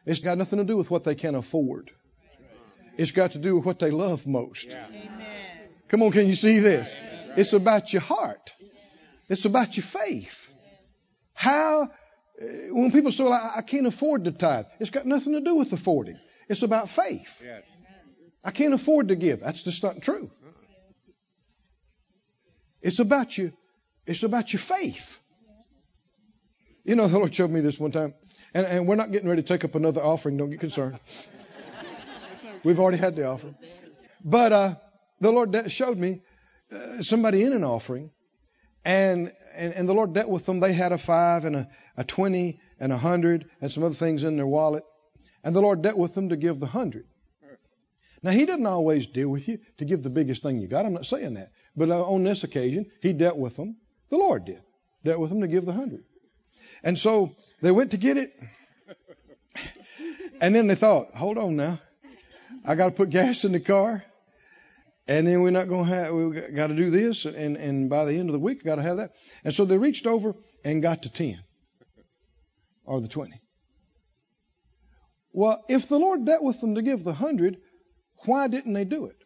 [0.07, 1.91] It's got nothing to do with what they can afford.
[2.97, 4.77] It's got to do with what they love most.
[5.89, 6.95] Come on, can you see this?
[7.37, 8.55] It's about your heart.
[9.29, 10.51] It's about your faith.
[11.33, 15.33] How, uh, when people say, well, I, I can't afford to tithe, it's got nothing
[15.33, 16.19] to do with affording.
[16.49, 17.43] It's about faith.
[17.45, 17.63] Yes.
[18.45, 19.41] I can't afford to give.
[19.41, 20.31] That's just not true.
[22.83, 23.53] It's about you.
[24.07, 25.19] It's about your faith.
[26.85, 28.15] You know, the Lord showed me this one time.
[28.53, 30.37] And, and we're not getting ready to take up another offering.
[30.37, 30.99] Don't get concerned.
[32.63, 33.57] We've already had the offering.
[34.23, 34.75] But uh,
[35.21, 36.21] the Lord de- showed me
[36.71, 38.11] uh, somebody in an offering.
[38.85, 40.61] And, and, and the Lord dealt with them.
[40.61, 44.25] They had a five and a, a 20 and a hundred and some other things
[44.25, 44.85] in their wallet.
[45.45, 47.07] And the Lord dealt with them to give the hundred.
[48.23, 50.87] Now, He doesn't always deal with you to give the biggest thing you got.
[50.87, 51.53] I'm not saying that.
[51.77, 53.77] But uh, on this occasion, He dealt with them.
[54.09, 54.63] The Lord did.
[55.05, 56.05] Dealt with them to give the hundred.
[56.83, 58.33] And so they went to get it.
[60.41, 61.79] And then they thought, hold on now.
[62.65, 64.05] I got to put gas in the car.
[65.07, 67.27] And then we're not going to have, we got to do this.
[67.27, 69.11] And, and by the end of the week, got to have that.
[69.45, 70.35] And so they reached over
[70.65, 71.39] and got to 10
[72.85, 73.41] or the 20.
[75.35, 77.59] Well, if the Lord dealt with them to give the 100,
[78.25, 79.17] why didn't they do it?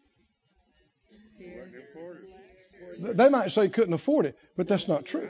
[2.99, 5.29] They might say couldn't afford it, but that's not true.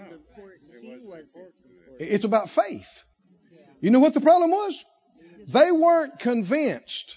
[1.98, 3.04] It's about faith.
[3.80, 4.84] You know what the problem was?
[5.48, 7.16] They weren't convinced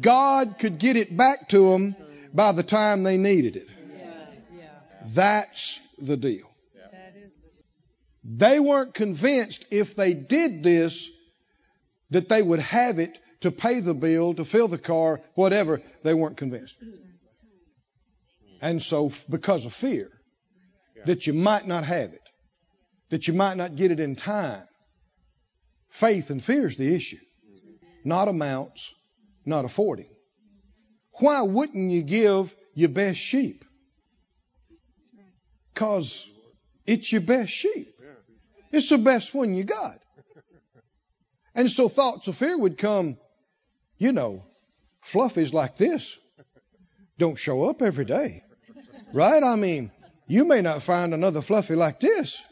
[0.00, 1.96] God could get it back to them
[2.32, 3.68] by the time they needed it.
[5.08, 6.50] That's the deal.
[8.24, 11.08] They weren't convinced if they did this
[12.10, 15.82] that they would have it to pay the bill, to fill the car, whatever.
[16.02, 16.76] They weren't convinced.
[18.60, 20.10] And so, because of fear,
[21.04, 22.22] that you might not have it,
[23.10, 24.62] that you might not get it in time,
[25.90, 27.18] faith and fear is the issue,
[28.04, 28.92] not amounts,
[29.44, 30.08] not affording.
[31.18, 33.64] Why wouldn't you give your best sheep?
[35.72, 36.26] Because
[36.86, 37.88] it's your best sheep.
[38.72, 39.98] It's the best one you got.
[41.56, 43.16] And so thoughts of fear would come,
[43.98, 44.44] you know,
[45.02, 46.16] fluffies like this
[47.18, 48.44] don't show up every day.
[49.12, 49.42] Right?
[49.42, 49.90] I mean,
[50.26, 52.42] you may not find another fluffy like this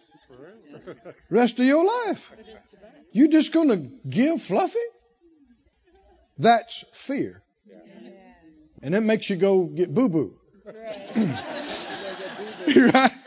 [1.29, 2.33] rest of your life.
[3.13, 3.77] You're just going to
[4.09, 4.79] give fluffy?
[6.39, 7.43] That's fear.
[8.83, 10.39] And it makes you go get boo boo.
[12.67, 13.13] right?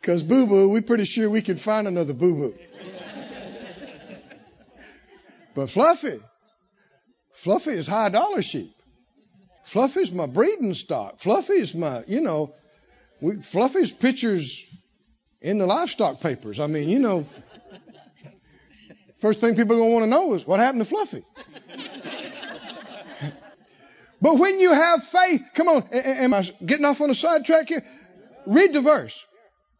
[0.00, 2.54] Because boo boo, we're pretty sure we can find another boo boo.
[5.54, 6.20] But Fluffy,
[7.32, 8.72] Fluffy is high dollar sheep.
[9.64, 11.18] Fluffy's my breeding stock.
[11.18, 12.52] Fluffy's my, you know,
[13.20, 14.64] we, Fluffy's pictures
[15.40, 16.60] in the livestock papers.
[16.60, 17.26] I mean, you know,
[19.20, 21.22] first thing people are going to want to know is what happened to Fluffy.
[24.20, 27.84] but when you have faith, come on, am I getting off on a sidetrack here?
[28.46, 29.24] Read the verse.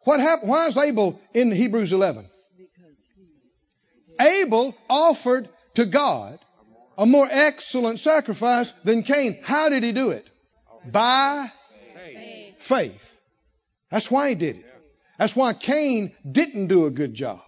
[0.05, 0.51] What happened?
[0.51, 2.27] Why is Abel in Hebrews 11?
[4.21, 6.39] Abel offered to God
[6.99, 9.39] a more excellent sacrifice than Cain.
[9.43, 10.27] How did he do it?
[10.85, 11.51] By
[12.59, 13.21] faith.
[13.91, 14.67] That's why he did it.
[15.19, 17.41] That's why Cain didn't do a good job.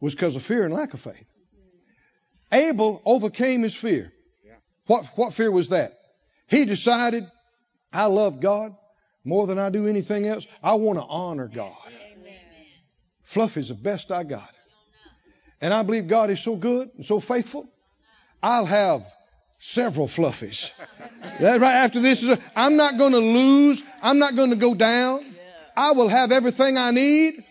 [0.00, 1.26] Was because of fear and lack of faith.
[2.50, 4.12] Abel overcame his fear.
[4.86, 5.92] What, what fear was that?
[6.48, 7.24] He decided,
[7.92, 8.74] I love God
[9.24, 10.46] more than I do anything else.
[10.62, 11.76] I want to honor God.
[13.22, 14.50] Fluffy's the best I got.
[15.62, 17.68] And I believe God is so good and so faithful.
[18.42, 19.06] I'll have
[19.60, 20.72] several fluffies.
[21.38, 23.82] That right after this is, I'm not going to lose.
[24.02, 25.24] I'm not going to go down.
[25.76, 27.44] I will have everything I need.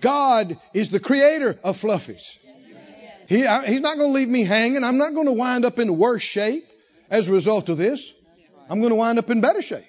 [0.00, 2.36] God is the creator of fluffies.
[3.26, 4.84] He, I, he's not going to leave me hanging.
[4.84, 6.64] I'm not going to wind up in worse shape
[7.10, 8.12] as a result of this.
[8.68, 9.84] I'm going to wind up in better shape.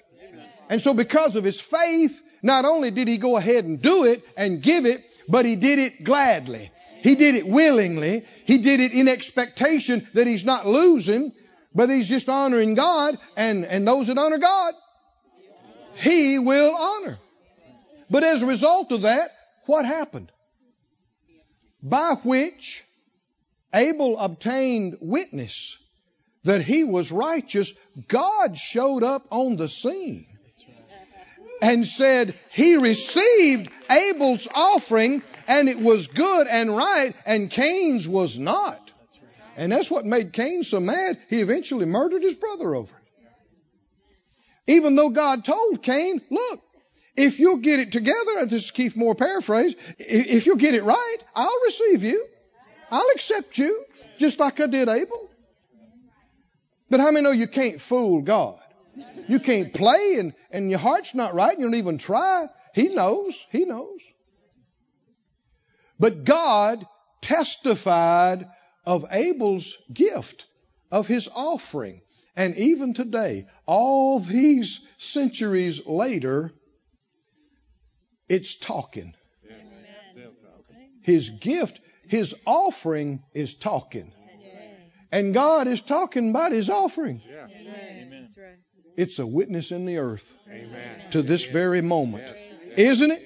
[0.70, 4.24] And so because of his faith, not only did he go ahead and do it
[4.38, 6.70] and give it, but he did it gladly.
[7.02, 8.24] He did it willingly.
[8.44, 11.32] He did it in expectation that he's not losing,
[11.74, 13.18] but he's just honoring God.
[13.36, 14.74] And, and those that honor God,
[15.94, 17.18] he will honor.
[18.10, 19.30] But as a result of that,
[19.66, 20.30] what happened?
[21.82, 22.84] By which
[23.72, 25.76] Abel obtained witness
[26.44, 27.72] that he was righteous,
[28.08, 30.29] God showed up on the scene
[31.62, 38.38] and said he received Abel's offering and it was good and right and Cain's was
[38.38, 38.78] not.
[39.56, 41.18] And that's what made Cain so mad.
[41.28, 44.72] He eventually murdered his brother over it.
[44.72, 46.60] Even though God told Cain, look,
[47.16, 51.16] if you'll get it together, this is Keith Moore paraphrase, if you'll get it right,
[51.34, 52.24] I'll receive you.
[52.90, 53.84] I'll accept you,
[54.18, 55.30] just like I did Abel.
[56.88, 58.58] But how many know you can't fool God?
[59.28, 61.52] You can't play and, and your heart's not right.
[61.52, 62.48] and You don't even try.
[62.74, 63.44] He knows.
[63.50, 64.00] He knows.
[65.98, 66.86] But God
[67.20, 68.48] testified
[68.86, 70.46] of Abel's gift,
[70.90, 72.00] of his offering.
[72.36, 76.52] And even today, all these centuries later,
[78.28, 79.14] it's talking.
[81.02, 84.12] His gift, His offering is talking.
[85.12, 87.22] And God is talking about His offering.
[87.26, 88.58] That's right.
[88.96, 91.10] It's a witness in the earth Amen.
[91.12, 92.24] to this very moment.
[92.76, 93.22] Isn't it?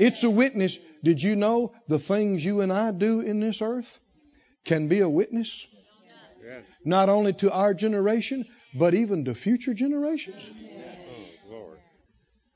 [0.00, 0.78] It's a witness.
[1.02, 3.98] Did you know the things you and I do in this earth
[4.64, 5.66] can be a witness?
[6.42, 6.64] Yes.
[6.84, 10.48] Not only to our generation, but even to future generations.
[11.50, 11.78] Oh, Lord.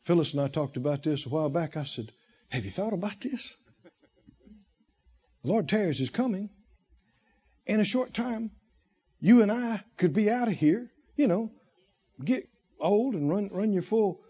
[0.01, 1.77] Phyllis and I talked about this a while back.
[1.77, 2.11] I said,
[2.51, 3.55] Have you thought about this?
[5.43, 6.51] The Lord tarries is coming.
[7.67, 8.53] In a short time,
[9.23, 11.51] you and I could be out of here, you know,
[12.23, 12.49] get
[12.81, 14.21] old and run run your full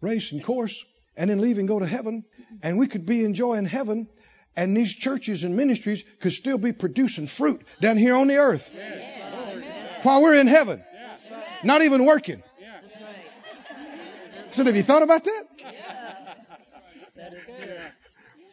[0.00, 0.84] race and course,
[1.16, 2.24] and then leave and go to heaven.
[2.60, 4.08] And we could be enjoying heaven,
[4.56, 8.68] and these churches and ministries could still be producing fruit down here on the earth
[10.02, 10.82] while we're in heaven,
[11.62, 12.42] not even working.
[14.50, 15.44] So have you thought about that?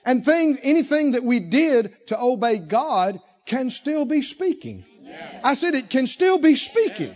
[0.06, 4.86] And thing, anything that we did to obey God can still be speaking.
[5.44, 7.14] I said it can still be speaking.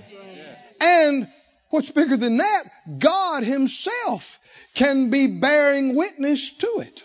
[0.79, 1.27] And
[1.69, 2.63] what's bigger than that?
[2.99, 4.39] God Himself
[4.73, 7.03] can be bearing witness to it,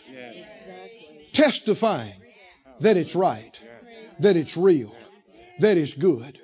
[1.32, 2.14] testifying
[2.80, 3.61] that it's right,
[4.20, 4.95] that it's real,
[5.61, 6.41] that it's good.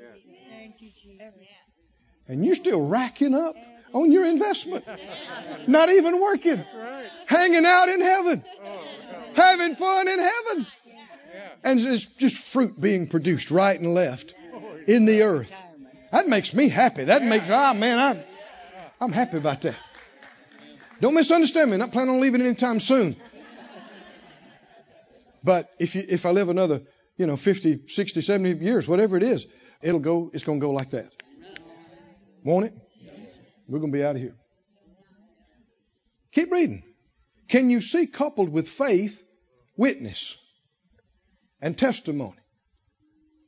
[2.27, 3.55] And you're still racking up
[3.93, 4.85] on your investment,
[5.67, 6.65] not even working,
[7.27, 8.81] hanging out in heaven, oh,
[9.35, 10.67] having fun in heaven.
[11.65, 14.35] And it's just fruit being produced right and left
[14.87, 15.55] in the earth.
[16.13, 17.05] That makes me happy.
[17.05, 18.23] That makes, ah, man, I'm,
[19.01, 19.77] I'm happy about that.
[21.01, 21.75] Don't misunderstand me.
[21.75, 23.17] I'm not planning on leaving anytime soon.
[25.43, 26.83] But if you, if I live another,
[27.17, 29.47] you know, 50, 60, 70 years, whatever it is,
[29.83, 31.11] it'll go, it's going to go like that.
[32.45, 32.75] Won't it?
[33.69, 34.35] We're going to be out of here.
[36.33, 36.83] Keep reading.
[37.49, 39.23] Can you see coupled with faith,
[39.77, 40.37] witness
[41.65, 42.37] and testimony?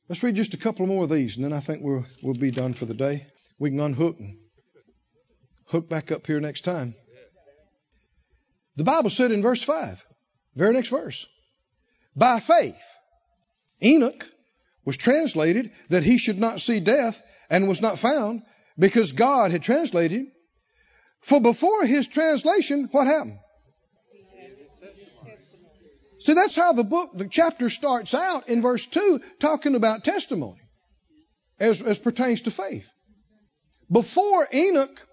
[0.09, 2.51] Let's read just a couple more of these, and then I think we'll, we'll be
[2.51, 3.27] done for the day.
[3.59, 4.39] We can unhook and
[5.67, 6.95] hook back up here next time.
[8.77, 10.03] The Bible said in verse 5,
[10.55, 11.27] very next verse,
[12.15, 12.83] by faith,
[13.83, 14.27] Enoch
[14.85, 18.43] was translated that he should not see death and was not found
[18.79, 20.33] because God had translated him.
[21.21, 23.39] For before his translation, what happened?
[26.27, 30.61] See, that's how the book, the chapter starts out in verse 2, talking about testimony
[31.61, 32.93] as, as pertains to faith.
[33.89, 35.07] Before Enoch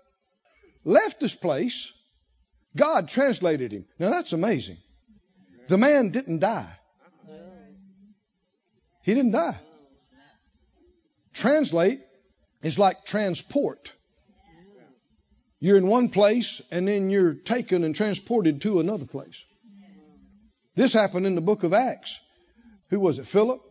[0.84, 1.93] left this place,
[2.76, 3.86] God translated him.
[3.99, 4.78] Now that's amazing.
[5.68, 6.80] The man didn't die.
[9.03, 9.59] He didn't die.
[11.32, 11.99] Translate
[12.64, 13.91] is like transport.
[15.59, 19.43] You're in one place and then you're taken and transported to another place.
[20.76, 22.19] This happened in the book of Acts.
[22.89, 23.28] Who was it?
[23.28, 23.61] Philip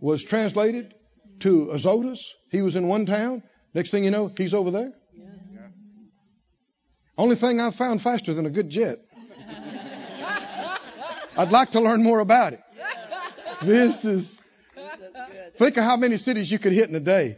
[0.00, 0.94] was translated
[1.40, 2.34] to Azotus.
[2.50, 3.42] He was in one town.
[3.74, 4.92] Next thing you know, he's over there.
[7.18, 8.98] Only thing I've found faster than a good jet.
[11.38, 12.60] I'd like to learn more about it.
[13.62, 14.40] This is.
[15.56, 17.36] Think of how many cities you could hit in a day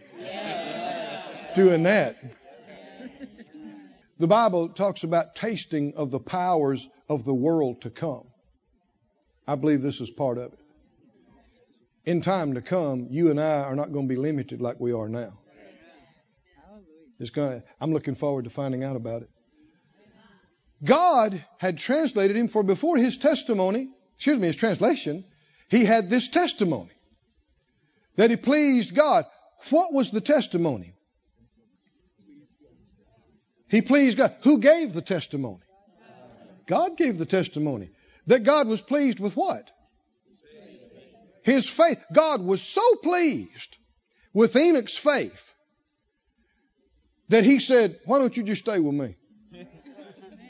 [1.55, 2.17] doing that.
[4.19, 8.25] The Bible talks about tasting of the powers of the world to come.
[9.47, 10.59] I believe this is part of it.
[12.05, 14.93] In time to come, you and I are not going to be limited like we
[14.93, 15.39] are now.
[17.19, 19.31] It's going to, I'm looking forward to finding out about it.
[20.85, 25.25] God had translated him for before his testimony, excuse me, his translation,
[25.69, 26.93] he had this testimony
[28.17, 29.25] that he pleased God.
[29.71, 30.95] What was the testimony?
[33.69, 34.35] He pleased God.
[34.43, 35.63] Who gave the testimony?
[36.69, 37.91] God gave the testimony.
[38.27, 39.71] That God was pleased with what?
[41.43, 41.99] His faith.
[42.13, 43.79] God was so pleased
[44.35, 45.55] with Enoch's faith
[47.31, 49.17] that he said, Why don't you just stay with me?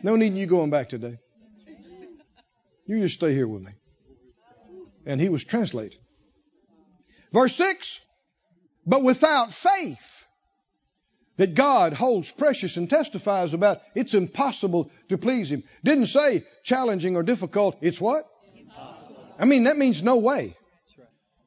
[0.03, 1.19] No need you going back today.
[2.87, 3.73] You just stay here with me.
[5.07, 5.99] And he was translated.
[7.33, 8.01] Verse 6
[8.87, 10.18] But without faith,
[11.39, 15.65] that God holds precious and testifies about, it's impossible to please Him.
[15.83, 17.79] Didn't say challenging or difficult.
[17.81, 18.25] It's what?
[18.55, 19.25] Impossible.
[19.39, 20.55] I mean, that means no way.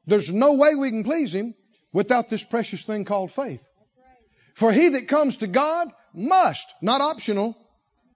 [0.06, 1.54] There's no way we can please Him
[1.92, 3.64] without this precious thing called faith.
[4.54, 7.56] For he that comes to God must, not optional,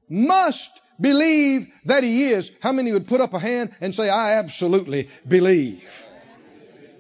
[0.09, 0.71] must
[1.01, 2.51] believe that He is.
[2.61, 6.05] How many would put up a hand and say, I absolutely believe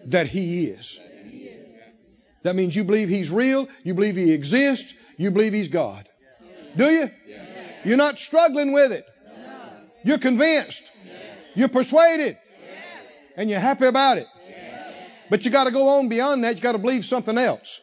[0.06, 0.98] that He is?
[2.46, 6.08] That means you believe He's real, you believe He exists, you believe He's God.
[6.76, 7.10] Do you?
[7.84, 9.04] You're not struggling with it.
[9.36, 9.58] No.
[10.04, 10.84] You're convinced.
[11.04, 11.38] Yes.
[11.56, 12.38] You're persuaded.
[12.62, 13.12] Yes.
[13.36, 14.28] And you're happy about it.
[14.48, 14.94] Yes.
[15.28, 16.54] But you got to go on beyond that.
[16.54, 17.80] You got to believe something else.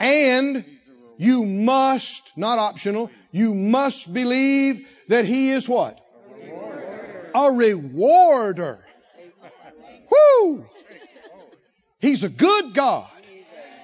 [0.00, 0.64] And
[1.18, 6.00] you must, not optional, you must believe that He is what?
[7.34, 8.82] A rewarder.
[10.10, 10.64] Woo!
[12.00, 13.11] He's a good God.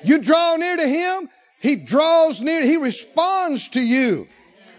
[0.04, 1.28] You draw near to Him,
[1.60, 4.26] He draws near, He responds to you.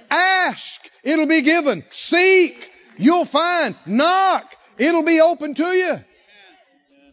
[0.09, 1.83] Ask, it'll be given.
[1.89, 3.75] Seek, you'll find.
[3.85, 5.99] Knock, it'll be open to you.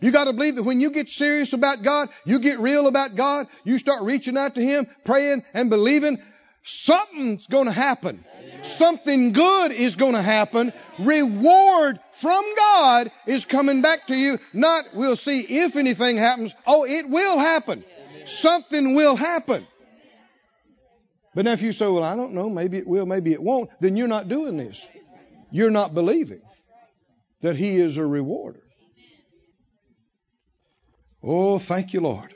[0.00, 3.14] You got to believe that when you get serious about God, you get real about
[3.14, 6.18] God, you start reaching out to Him, praying and believing,
[6.62, 8.24] something's going to happen.
[8.62, 10.72] Something good is going to happen.
[10.98, 14.38] Reward from God is coming back to you.
[14.52, 16.54] Not we'll see if anything happens.
[16.66, 17.84] Oh, it will happen.
[18.26, 19.66] Something will happen.
[21.34, 23.70] But now if you say, well, I don't know, maybe it will, maybe it won't,
[23.80, 24.86] then you're not doing this.
[25.50, 26.40] You're not believing
[27.42, 28.62] that He is a rewarder.
[31.22, 32.34] Oh, thank you, Lord.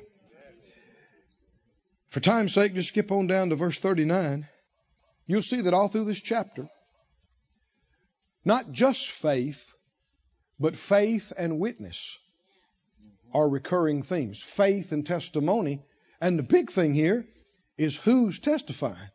[2.10, 4.46] For time's sake, just skip on down to verse 39.
[5.26, 6.68] You'll see that all through this chapter,
[8.44, 9.72] not just faith,
[10.58, 12.18] but faith and witness
[13.32, 14.40] are recurring themes.
[14.42, 15.82] Faith and testimony.
[16.20, 17.26] And the big thing here
[17.78, 19.10] is who's testifying?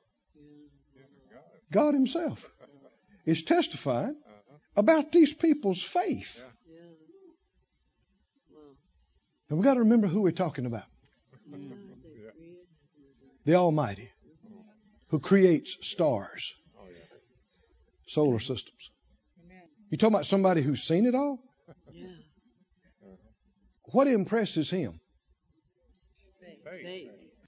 [1.72, 2.50] God Himself
[3.26, 4.16] is testifying
[4.76, 6.46] about these people's faith.
[9.50, 10.86] And we've got to remember who we're talking about
[13.46, 14.10] the Almighty,
[15.10, 16.54] who creates stars,
[18.08, 18.90] solar systems.
[19.92, 21.40] You talking about somebody who's seen it all?
[23.96, 25.00] What impresses him?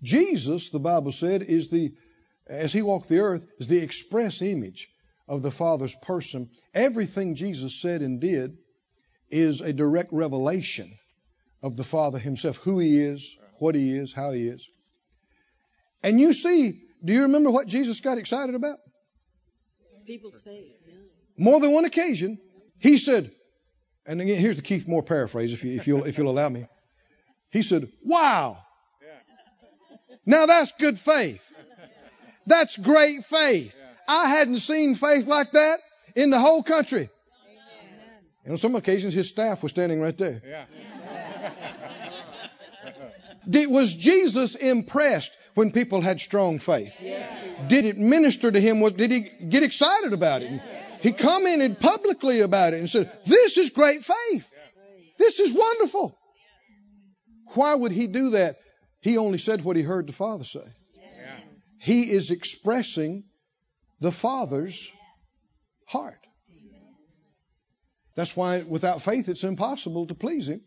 [0.02, 1.94] Jesus, the Bible said, is the,
[2.48, 4.88] as he walked the earth, is the express image
[5.28, 6.50] of the Father's person.
[6.74, 8.58] Everything Jesus said and did
[9.30, 10.90] is a direct revelation
[11.62, 14.66] of the Father Himself, who He is, what He is, how He is.
[16.02, 18.78] And you see, do you remember what Jesus got excited about?
[20.06, 20.72] People's faith.
[20.88, 20.94] Yeah.
[21.38, 22.40] More than one occasion,
[22.80, 23.30] He said,
[24.08, 26.66] and again, here's the Keith Moore paraphrase, if, you, if, you'll, if you'll allow me.
[27.52, 28.60] He said, Wow.
[30.26, 31.44] Now that's good faith.
[32.46, 33.76] That's great faith.
[34.08, 35.80] I hadn't seen faith like that
[36.16, 37.10] in the whole country.
[38.44, 40.42] And on some occasions, his staff was standing right there.
[43.50, 46.96] Did, was Jesus impressed when people had strong faith?
[47.68, 48.82] Did it minister to him?
[48.94, 50.62] Did he get excited about it?
[51.02, 54.54] He commented publicly about it and said, This is great faith.
[55.18, 56.18] This is wonderful.
[57.54, 58.58] Why would he do that?
[59.02, 60.66] He only said what he heard the Father say.
[61.80, 63.24] He is expressing
[64.00, 64.92] the Father's
[65.86, 66.20] heart.
[68.16, 70.62] That's why without faith it's impossible to please Him.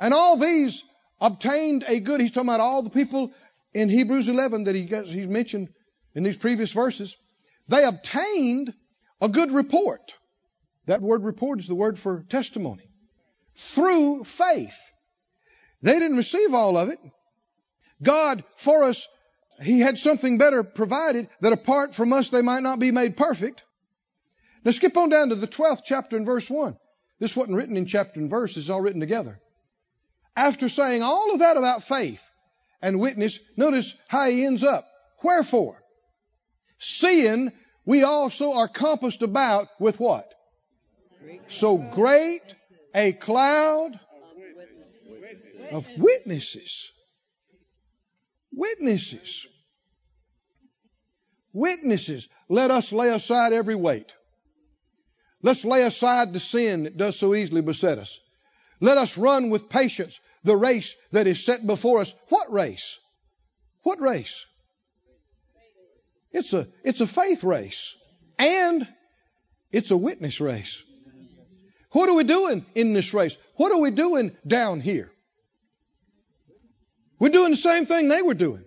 [0.00, 0.82] And all these
[1.20, 3.32] obtained a good, he's talking about all the people
[3.72, 5.68] in Hebrews 11 that he gets, he's mentioned
[6.14, 7.16] in these previous verses.
[7.68, 8.74] They obtained
[9.22, 10.14] a good report.
[10.86, 12.90] That word report is the word for testimony.
[13.56, 14.78] Through faith.
[15.80, 16.98] They didn't receive all of it.
[18.02, 19.06] God, for us,
[19.62, 23.62] He had something better provided that apart from us they might not be made perfect.
[24.64, 26.76] Now skip on down to the 12th chapter and verse 1.
[27.20, 29.38] This wasn't written in chapter and verse, it's all written together.
[30.34, 32.28] After saying all of that about faith
[32.80, 34.84] and witness, notice how he ends up.
[35.22, 35.80] Wherefore,
[36.78, 37.52] seeing
[37.84, 40.32] we also are compassed about with what?
[41.48, 42.40] So great
[42.94, 43.98] a cloud
[45.70, 46.90] of witnesses.
[48.52, 49.46] Witnesses.
[51.52, 52.28] Witnesses.
[52.48, 54.12] Let us lay aside every weight.
[55.42, 58.20] Let's lay aside the sin that does so easily beset us.
[58.80, 62.14] Let us run with patience the race that is set before us.
[62.28, 62.98] What race?
[63.82, 64.44] What race?
[66.32, 67.94] It's a, it's a faith race.
[68.38, 68.86] And
[69.70, 70.82] it's a witness race.
[71.90, 73.36] What are we doing in this race?
[73.56, 75.10] What are we doing down here?
[77.18, 78.64] We're doing the same thing they were doing.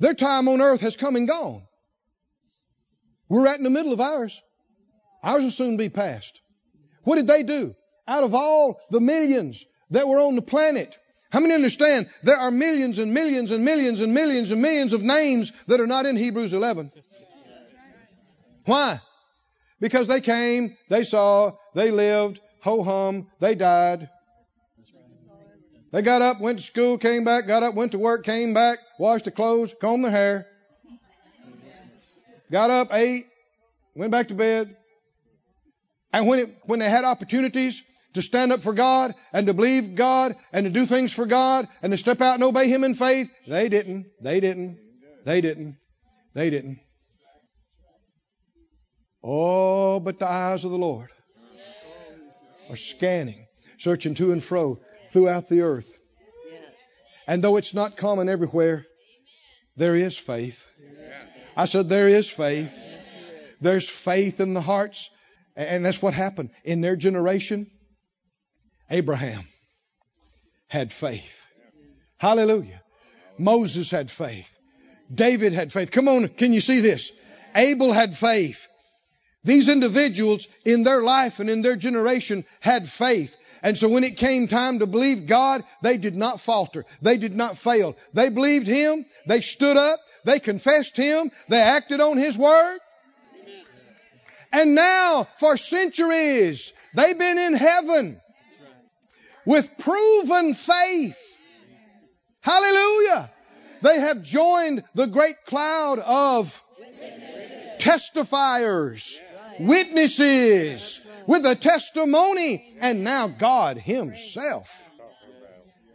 [0.00, 1.62] Their time on earth has come and gone.
[3.28, 4.40] We're right in the middle of ours.
[5.22, 6.40] Ours will soon be past.
[7.04, 7.74] What did they do?
[8.06, 10.96] Out of all the millions that were on the planet,
[11.30, 15.02] how many understand there are millions and millions and millions and millions and millions of
[15.02, 16.90] names that are not in Hebrews 11?
[18.64, 19.00] Why?
[19.80, 24.08] Because they came, they saw, they lived, ho hum, they died.
[25.90, 28.78] They got up, went to school, came back, got up, went to work, came back,
[28.98, 30.46] washed their clothes, combed their hair,
[32.50, 33.24] got up, ate,
[33.94, 34.76] went back to bed.
[36.12, 37.82] And when, it, when they had opportunities
[38.18, 41.68] to stand up for God and to believe God and to do things for God
[41.82, 43.30] and to step out and obey Him in faith.
[43.46, 44.06] They didn't.
[44.20, 44.78] They didn't.
[45.24, 45.76] They didn't.
[46.34, 46.80] They didn't.
[49.22, 51.10] Oh, but the eyes of the Lord
[52.70, 53.46] are scanning,
[53.78, 54.80] searching to and fro
[55.10, 55.96] throughout the earth.
[57.28, 58.84] And though it's not common everywhere,
[59.76, 60.66] there is faith.
[61.56, 62.76] I said, there is faith.
[63.60, 65.08] There's faith in the hearts.
[65.54, 67.70] And that's what happened in their generation.
[68.90, 69.46] Abraham
[70.68, 71.46] had faith.
[72.18, 72.82] Hallelujah.
[73.38, 74.58] Moses had faith.
[75.12, 75.90] David had faith.
[75.90, 77.12] Come on, can you see this?
[77.54, 78.66] Abel had faith.
[79.44, 83.36] These individuals in their life and in their generation had faith.
[83.62, 86.84] And so when it came time to believe God, they did not falter.
[87.00, 87.96] They did not fail.
[88.12, 89.06] They believed Him.
[89.26, 90.00] They stood up.
[90.24, 91.30] They confessed Him.
[91.48, 92.78] They acted on His Word.
[94.52, 98.20] And now, for centuries, they've been in heaven
[99.48, 101.18] with proven faith.
[102.40, 103.30] Hallelujah.
[103.80, 106.62] They have joined the great cloud of
[107.78, 109.16] testifiers,
[109.58, 112.76] witnesses, with a testimony.
[112.80, 114.90] And now God Himself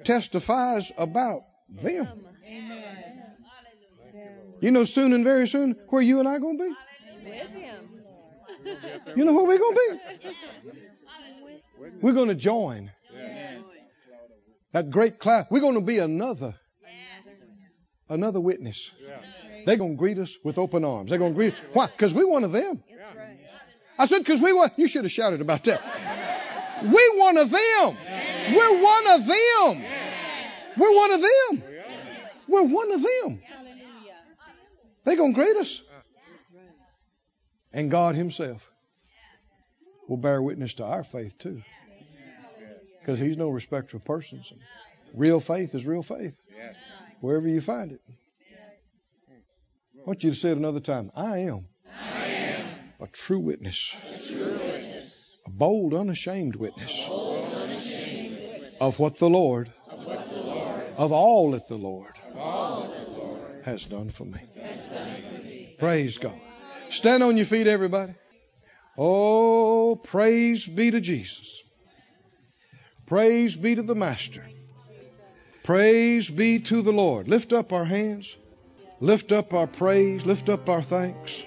[0.03, 2.07] testifies about them.
[4.61, 6.75] You know, soon and very soon, where you and I going to be?
[9.15, 10.29] You know where we're going to be?
[12.01, 12.89] We're going to join
[14.71, 15.47] that great cloud.
[15.49, 16.55] We're going to be another,
[18.09, 18.91] another witness.
[19.65, 21.09] They're going to greet us with open arms.
[21.09, 21.53] They're going to greet.
[21.73, 21.87] Why?
[21.87, 22.83] Because we're one of them.
[23.97, 24.73] I said, because we want.
[24.77, 25.81] You should have shouted about that.
[26.83, 27.97] We're one of them.
[28.53, 29.85] We're one of them.
[30.75, 31.29] We're one of them.
[31.31, 31.61] Oh,
[32.47, 33.41] we're one of them.
[35.05, 35.81] They're going to greet us.
[35.81, 36.59] Uh.
[37.71, 38.69] And God Himself
[40.07, 41.61] will bear witness to our faith too.
[43.03, 44.53] Because He's no respecter of persons.
[45.13, 46.39] Real faith is real faith.
[47.19, 48.01] Wherever you find it.
[50.03, 51.11] I want you to say it another time.
[51.15, 51.67] I am,
[51.97, 52.65] I am
[52.99, 59.17] a true witness, a true witness, a bold, unashamed witness bold, unashamed witness of what
[59.17, 64.09] the Lord, of the Lord, of all that the Lord that the Lord has done
[64.09, 65.75] has done for me.
[65.79, 66.39] Praise God.
[66.89, 68.13] Stand on your feet, everybody.
[68.97, 71.63] Oh, praise be to Jesus.
[73.13, 74.43] Praise be to the Master.
[75.63, 77.27] Praise be to the Lord.
[77.27, 78.35] Lift up our hands.
[78.99, 80.25] Lift up our praise.
[80.25, 81.43] Lift up our thanks.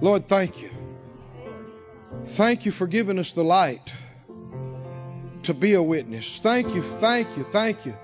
[0.00, 0.70] Lord, thank you.
[2.24, 3.92] Thank you for giving us the light
[5.42, 6.38] to be a witness.
[6.38, 7.94] Thank you, thank you, thank you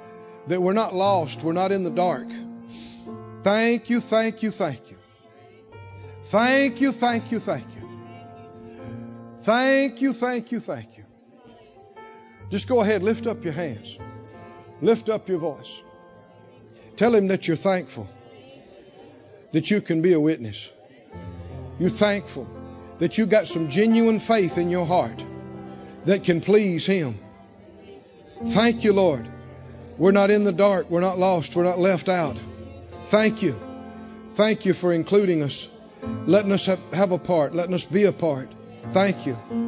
[0.48, 1.42] that we're not lost.
[1.42, 2.28] We're not in the dark.
[3.44, 4.98] Thank you, thank you, thank you.
[6.24, 7.88] Thank you, thank you, thank you.
[9.40, 10.97] Thank you, thank you, thank you.
[12.50, 13.98] Just go ahead, lift up your hands.
[14.80, 15.82] Lift up your voice.
[16.96, 18.08] Tell him that you're thankful
[19.52, 20.70] that you can be a witness.
[21.78, 22.48] You're thankful
[22.98, 25.24] that you got some genuine faith in your heart
[26.04, 27.18] that can please him.
[28.44, 29.28] Thank you, Lord.
[29.96, 30.90] We're not in the dark.
[30.90, 31.56] We're not lost.
[31.56, 32.38] We're not left out.
[33.06, 33.58] Thank you.
[34.30, 35.68] Thank you for including us,
[36.26, 38.48] letting us have, a part, letting us be a part.
[38.90, 39.67] Thank you.